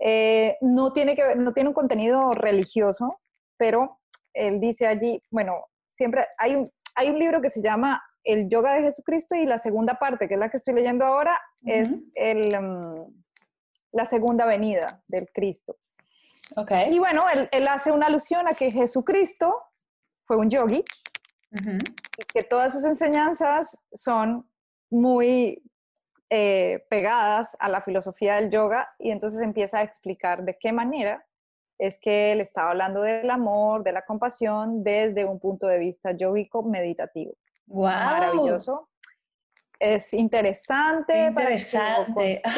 [0.00, 3.20] Eh, no, tiene que no tiene un contenido religioso,
[3.56, 3.98] pero
[4.32, 8.74] él dice allí, bueno, siempre hay un, hay un libro que se llama El Yoga
[8.74, 12.60] de Jesucristo y la segunda parte, que es la que estoy leyendo ahora, es el,
[12.60, 13.24] mm,
[13.92, 15.76] la segunda venida del Cristo.
[16.56, 16.94] Okay.
[16.94, 19.54] Y bueno, él, hace una alusión a que Jesucristo
[20.24, 20.84] fue un yogi
[21.50, 24.48] y que todas sus enseñanzas son
[24.90, 25.62] muy
[26.30, 31.24] eh, pegadas a la filosofía del yoga y entonces empieza a explicar de qué manera
[31.78, 36.12] es que él estaba hablando del amor, de la compasión desde un punto de vista
[36.12, 37.32] yogico meditativo.
[37.66, 37.86] Wow.
[37.86, 38.88] Maravilloso.
[39.78, 41.26] Es interesante.
[41.26, 42.40] interesante.
[42.42, 42.56] Para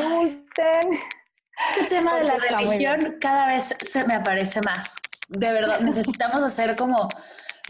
[1.69, 4.97] Este tema de la religión cada vez se me aparece más.
[5.29, 7.09] De verdad, necesitamos hacer como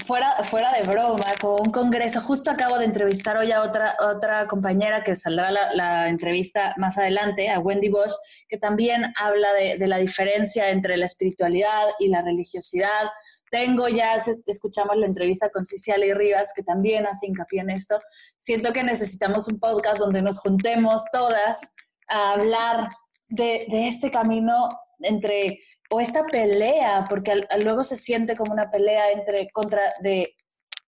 [0.04, 2.20] fuera, fuera de broma, como un congreso.
[2.20, 7.50] Justo acabo de entrevistar hoy a otra, otra compañera que saldrá la, entrevista más adelante,
[7.50, 8.14] a Wendy Bosch,
[8.48, 13.10] que también habla de, de, la diferencia entre la espiritualidad y la religiosidad.
[13.50, 14.14] Tengo ya,
[14.46, 17.98] escuchamos la entrevista con y Rivas, que también hace hincapié en esto.
[18.38, 21.60] Siento que necesitamos un podcast donde nos juntemos todas
[22.08, 22.88] a hablar
[23.30, 29.48] de, este camino entre, o esta pelea, porque luego se siente como una pelea entre,
[29.50, 30.36] contra, de,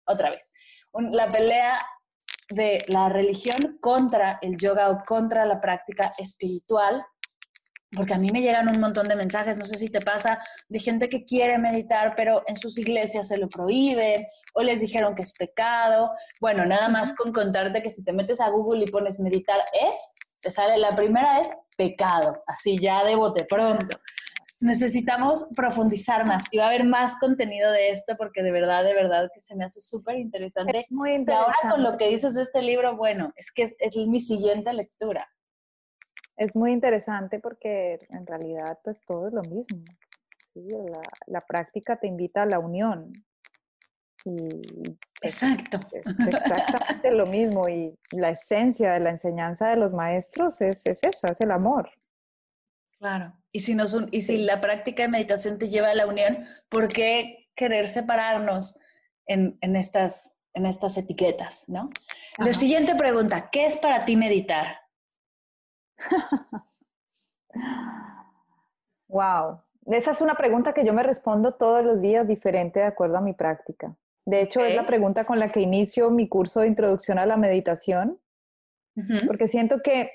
[0.04, 0.50] otra vez,
[0.92, 1.78] la pelea
[2.50, 7.04] de la religión contra el yoga o contra la práctica espiritual,
[7.94, 10.38] porque a mí me llegan un montón de mensajes, no sé si te pasa,
[10.68, 15.14] de gente que quiere meditar, pero en sus iglesias se lo prohíben o les dijeron
[15.14, 16.12] que es pecado.
[16.40, 20.14] Bueno, nada más con contarte que si te metes a Google y pones meditar es,
[20.42, 23.98] te sale la primera es pecado, así ya de bote pronto.
[24.60, 28.94] Necesitamos profundizar más y va a haber más contenido de esto porque de verdad, de
[28.94, 30.86] verdad que se me hace súper interesante.
[30.90, 31.56] muy interesante.
[31.62, 34.72] Y ahora con lo que dices de este libro, bueno, es que es, mi siguiente
[34.72, 35.28] lectura.
[36.36, 39.82] Es muy interesante porque en realidad pues todo es lo mismo.
[40.54, 43.24] La, la práctica te invita a la unión,
[44.24, 45.80] y Exacto.
[45.92, 47.68] Es, exactamente lo mismo.
[47.68, 51.90] Y la esencia de la enseñanza de los maestros es, es esa, es el amor.
[52.98, 53.32] Claro.
[53.52, 56.88] Y si, nos, y si la práctica de meditación te lleva a la unión, ¿por
[56.88, 58.78] qué querer separarnos
[59.26, 61.68] en, en estas, en estas etiquetas?
[61.68, 61.90] ¿no?
[62.38, 64.80] La siguiente pregunta, ¿qué es para ti meditar?
[69.08, 69.62] wow.
[69.86, 73.20] Esa es una pregunta que yo me respondo todos los días diferente de acuerdo a
[73.20, 73.96] mi práctica.
[74.24, 77.36] De hecho, es la pregunta con la que inicio mi curso de introducción a la
[77.36, 78.20] meditación,
[79.26, 80.10] porque siento que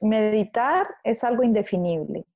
[0.00, 2.26] meditar es algo indefinible,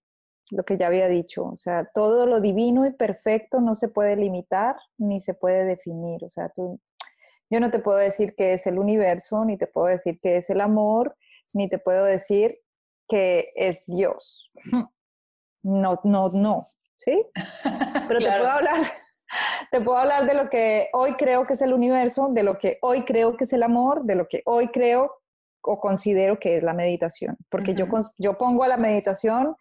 [0.51, 1.45] lo que ya había dicho.
[1.45, 6.25] O sea, todo lo divino y perfecto no se puede limitar ni se puede definir.
[6.25, 6.81] O sea, tú,
[7.51, 10.49] yo no te puedo decir qué es el universo, ni te puedo decir qué es
[10.49, 11.17] el amor,
[11.53, 12.61] ni te puedo decir
[13.09, 14.51] que es Dios.
[15.67, 16.67] No, no, no,
[16.99, 17.25] ¿sí?
[18.07, 18.83] Pero te puedo hablar
[19.75, 22.79] te puedo hablar de lo que hoy creo que es el universo, de lo que
[22.81, 25.17] hoy creo que es el amor, de lo que hoy creo
[25.63, 27.87] o considero que es la meditación, porque yo,
[28.17, 29.57] yo pongo a la meditación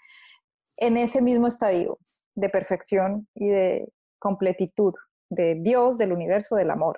[0.77, 1.97] en ese mismo estadio
[2.35, 4.93] de perfección y de completitud,
[5.31, 6.97] de Dios, del universo, del amor.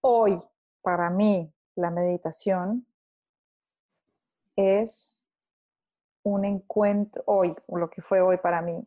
[0.00, 0.38] Hoy,
[0.80, 2.86] para mí, la meditación
[4.56, 5.28] es
[6.22, 8.82] un encuentro, hoy, lo que fue hoy para mí,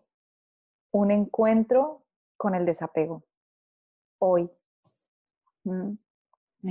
[0.89, 2.02] un encuentro
[2.43, 3.23] con el desapego.
[4.19, 4.51] Hoy.
[5.63, 5.93] Mm.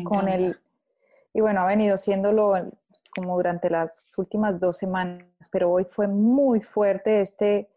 [0.05, 0.61] con el,
[1.33, 2.53] y bueno, ha venido siéndolo
[3.17, 7.71] como durante las últimas dos semanas, pero hoy fue muy fuerte este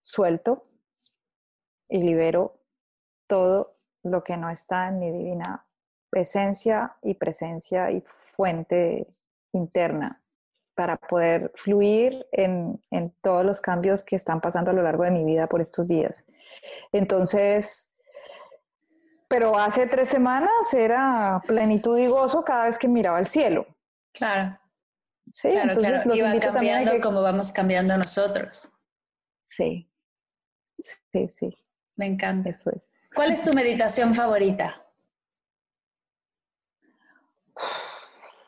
[0.00, 0.64] suelto
[1.88, 2.60] y libero
[3.26, 5.66] todo lo que no está en mi divina
[6.08, 9.08] presencia y presencia y fuente
[9.50, 10.23] interna
[10.74, 15.10] para poder fluir en, en, todos los cambios que están pasando a lo largo de
[15.10, 16.24] mi vida por estos días.
[16.92, 17.92] Entonces,
[19.28, 23.66] pero hace tres semanas era plenitud y gozo cada vez que miraba el cielo.
[24.12, 24.58] Claro.
[25.30, 28.70] Sí, entonces Los Iba cambiando como vamos cambiando nosotros.
[29.42, 29.90] Sí,
[30.78, 31.58] sí, sí.
[31.96, 32.50] Me encanta.
[32.50, 32.94] Eso es.
[33.14, 34.83] ¿Cuál es tu meditación favorita?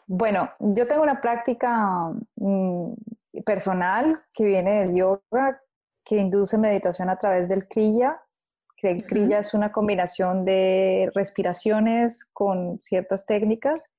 [0.06, 2.92] Bueno, yo tengo una práctica mm,
[3.44, 5.60] personal que viene del yoga,
[6.04, 8.22] que induce meditación a través del kriya.
[8.82, 13.90] El kriya es una combinación de respiraciones con ciertas técnicas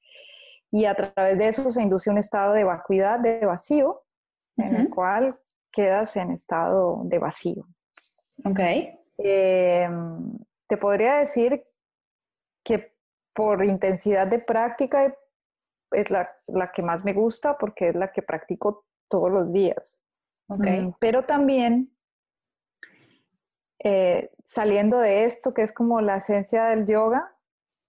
[0.72, 4.04] y a través de eso se induce un estado de vacuidad, de vacío,
[4.56, 5.38] en el cual
[5.72, 7.68] quedas en estado de vacío.
[8.46, 8.60] Ok.
[9.18, 11.66] Em, te podría decir
[12.64, 12.96] que
[13.34, 15.14] por intensidad de práctica
[15.92, 16.30] es la,
[16.74, 20.04] que más me gusta porque es la que practico todos los días.
[20.48, 20.82] Okay.
[20.82, 21.98] Mm, pero también
[23.80, 27.36] eh, saliendo de esto, que es como la esencia del yoga,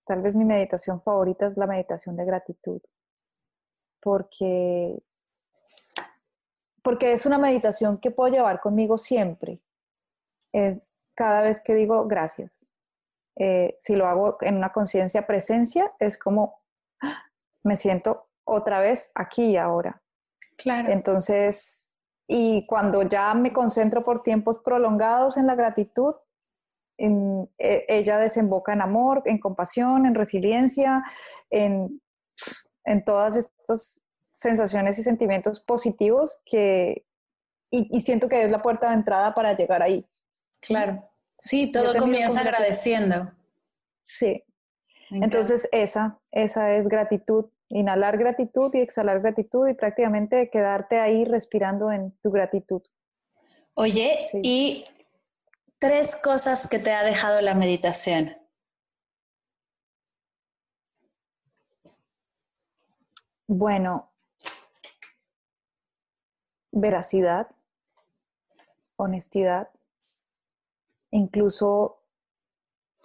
[0.07, 2.81] tal vez mi meditación favorita es la meditación de gratitud,
[4.01, 5.03] porque,
[6.83, 9.61] porque es una meditación que puedo llevar conmigo siempre.
[10.53, 12.67] Es cada vez que digo gracias.
[13.37, 16.58] Eh, si lo hago en una conciencia presencia, es como
[17.65, 20.03] me siento otra vez aquí y ahora.
[20.57, 20.91] Claro.
[20.91, 26.15] Entonces, y cuando ya me concentro por tiempos prolongados en la gratitud,
[26.99, 27.49] e,
[27.89, 31.05] ella desemboca en amor, en compasión, en resiliencia,
[31.51, 32.01] en,
[32.85, 37.07] en todas estas sensaciones y sentimientos positivos que,
[37.71, 40.09] y, y, siento que es la puerta de entrada para llegar ahí.
[40.61, 41.09] Claro.
[41.39, 43.33] Sí, todo comienza agradeciendo.
[44.05, 44.43] Sí.
[45.11, 51.93] Entonces esa, esa es gratitud Inhalar gratitud y exhalar gratitud y prácticamente quedarte ahí respirando
[51.93, 52.83] en tu gratitud.
[53.75, 54.87] Oye, y
[55.79, 58.35] tres cosas que te ha dejado la meditación.
[63.47, 64.11] Bueno,
[66.73, 67.49] veracidad,
[68.97, 69.69] honestidad,
[71.11, 71.98] incluso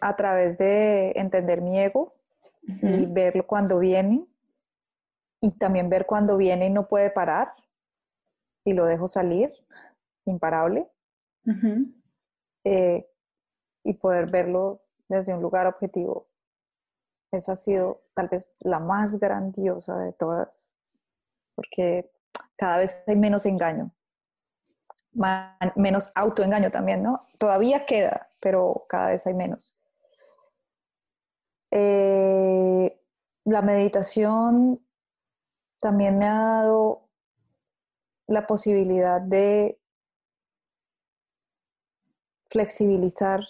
[0.03, 2.13] a través de entender mi ego
[2.61, 4.25] y verlo cuando viene
[5.41, 7.53] y también ver cuando viene y no puede parar
[8.65, 9.51] y lo dejo salir,
[10.25, 10.89] imparable,
[12.63, 13.09] eh,
[13.83, 16.27] y poder verlo desde un lugar objetivo.
[17.31, 20.79] Esa ha sido tal vez la más grandiosa de todas,
[21.55, 22.09] porque
[22.55, 23.91] cada vez hay menos engaño,
[25.75, 27.19] menos autoengaño también, ¿no?
[27.37, 29.77] Todavía queda, pero cada vez hay menos.
[31.75, 33.01] Eh,
[33.45, 34.79] la meditación
[35.79, 37.09] también me ha dado
[38.27, 39.79] la posibilidad de
[42.51, 43.41] flexibilizar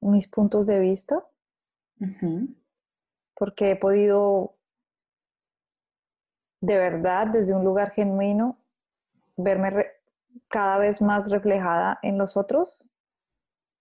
[0.00, 1.24] mis puntos de vista,
[3.36, 4.56] porque he podido
[6.60, 8.58] de verdad, desde un lugar genuino,
[9.36, 9.86] verme
[10.48, 12.90] cada vez más reflejada en los otros,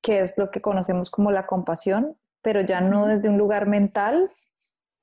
[0.01, 4.29] que es lo que conocemos como la compasión, pero ya no desde un lugar mental,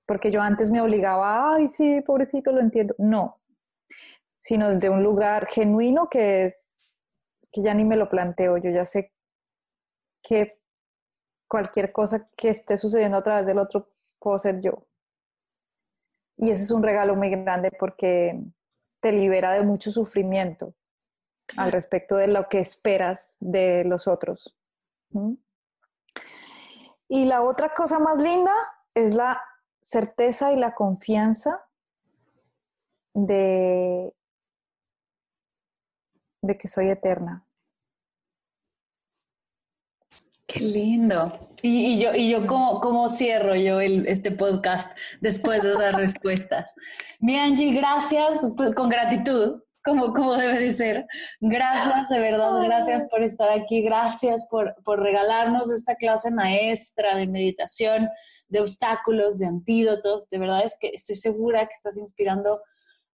[0.07, 2.95] porque yo antes me obligaba, ay, sí, pobrecito, lo entiendo.
[2.99, 3.41] No,
[4.39, 6.95] sino desde un lugar genuino que es,
[7.53, 9.13] que ya ni me lo planteo, yo ya sé
[10.23, 10.61] que
[11.49, 13.89] cualquier cosa que esté sucediendo a través del otro
[14.19, 14.87] puedo ser yo.
[16.37, 18.41] Y ese es un regalo muy grande porque
[19.01, 20.75] te libera de mucho sufrimiento
[21.57, 24.55] al respecto de lo que esperas de los otros.
[27.09, 28.53] Y la otra cosa más linda
[28.95, 29.41] es la
[29.81, 31.65] certeza y la confianza
[33.15, 34.13] de,
[36.43, 37.47] de que soy eterna.
[40.47, 41.33] Qué lindo.
[41.63, 46.73] Y, yo, y yo ¿cómo, cómo cierro yo el, este podcast después de esas respuestas?
[47.21, 51.07] Mi Angie, gracias, pues, con gratitud, como, como debe de ser.
[51.41, 57.29] Gracias, de verdad, gracias por estar aquí, gracias por, por regalarnos esta clase maestra de
[57.29, 58.09] meditación,
[58.49, 60.29] de obstáculos, de antídotos.
[60.29, 62.61] De verdad es que estoy segura que estás inspirando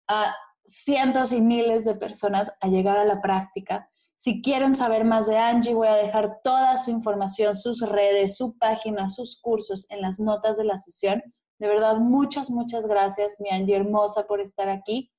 [0.08, 0.34] a
[0.64, 3.88] cientos y miles de personas a llegar a la práctica.
[4.16, 8.56] Si quieren saber más de Angie, voy a dejar toda su información, sus redes, su
[8.56, 11.22] página, sus cursos en las notas de la sesión.
[11.58, 15.12] De verdad, muchas, muchas gracias, mi Angie hermosa, por estar aquí.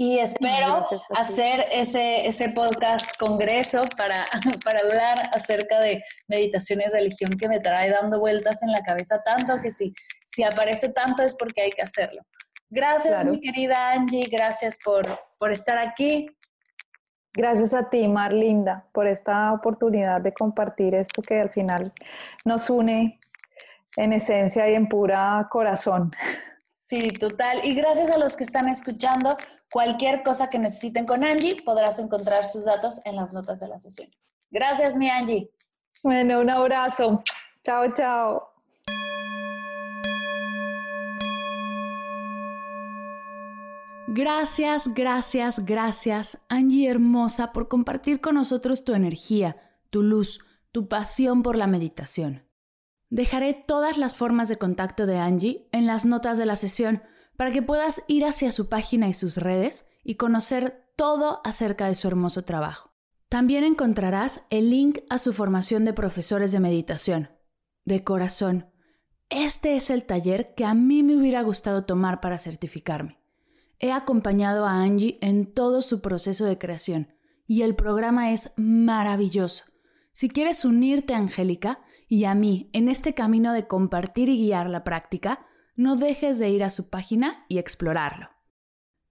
[0.00, 4.26] Y espero hacer ese, ese podcast congreso para,
[4.64, 9.20] para hablar acerca de meditación y religión que me trae dando vueltas en la cabeza
[9.24, 9.92] tanto que si,
[10.24, 12.22] si aparece tanto es porque hay que hacerlo.
[12.70, 15.04] Gracias, mi querida Angie, gracias por,
[15.36, 16.30] por estar aquí.
[17.32, 21.92] Gracias a ti, Marlinda, por esta oportunidad de compartir esto que al final
[22.44, 23.18] nos une
[23.96, 26.12] en esencia y en pura corazón.
[26.88, 27.60] Sí, total.
[27.64, 29.36] Y gracias a los que están escuchando,
[29.70, 33.78] cualquier cosa que necesiten con Angie, podrás encontrar sus datos en las notas de la
[33.78, 34.08] sesión.
[34.50, 35.50] Gracias, mi Angie.
[36.02, 37.22] Bueno, un abrazo.
[37.62, 38.48] Chao, chao.
[44.10, 49.58] Gracias, gracias, gracias, Angie hermosa, por compartir con nosotros tu energía,
[49.90, 50.40] tu luz,
[50.72, 52.47] tu pasión por la meditación.
[53.10, 57.02] Dejaré todas las formas de contacto de Angie en las notas de la sesión
[57.36, 61.94] para que puedas ir hacia su página y sus redes y conocer todo acerca de
[61.94, 62.92] su hermoso trabajo.
[63.28, 67.30] También encontrarás el link a su formación de profesores de meditación.
[67.84, 68.70] De corazón,
[69.30, 73.18] este es el taller que a mí me hubiera gustado tomar para certificarme.
[73.78, 77.14] He acompañado a Angie en todo su proceso de creación
[77.46, 79.64] y el programa es maravilloso.
[80.12, 84.82] Si quieres unirte Angélica, y a mí en este camino de compartir y guiar la
[84.82, 88.30] práctica, no dejes de ir a su página y explorarlo.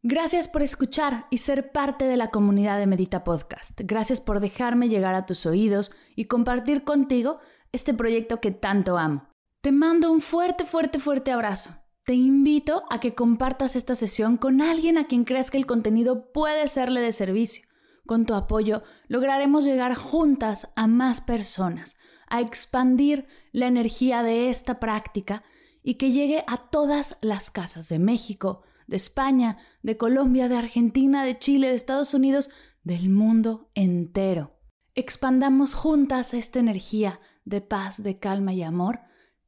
[0.03, 3.79] Gracias por escuchar y ser parte de la comunidad de Medita Podcast.
[3.83, 7.39] Gracias por dejarme llegar a tus oídos y compartir contigo
[7.71, 9.29] este proyecto que tanto amo.
[9.61, 11.71] Te mando un fuerte, fuerte, fuerte abrazo.
[12.03, 16.31] Te invito a que compartas esta sesión con alguien a quien creas que el contenido
[16.31, 17.67] puede serle de servicio.
[18.05, 21.97] Con tu apoyo lograremos llegar juntas a más personas
[22.27, 25.43] a expandir la energía de esta práctica
[25.83, 31.23] y que llegue a todas las casas de México, de España, de Colombia, de Argentina,
[31.23, 32.49] de Chile, de Estados Unidos,
[32.83, 34.59] del mundo entero.
[34.95, 38.99] Expandamos juntas esta energía de paz, de calma y amor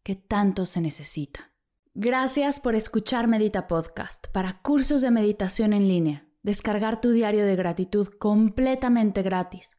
[0.04, 1.52] que tanto se necesita.
[1.94, 6.28] Gracias por escuchar Medita Podcast para cursos de meditación en línea.
[6.44, 9.79] Descargar tu diario de gratitud completamente gratis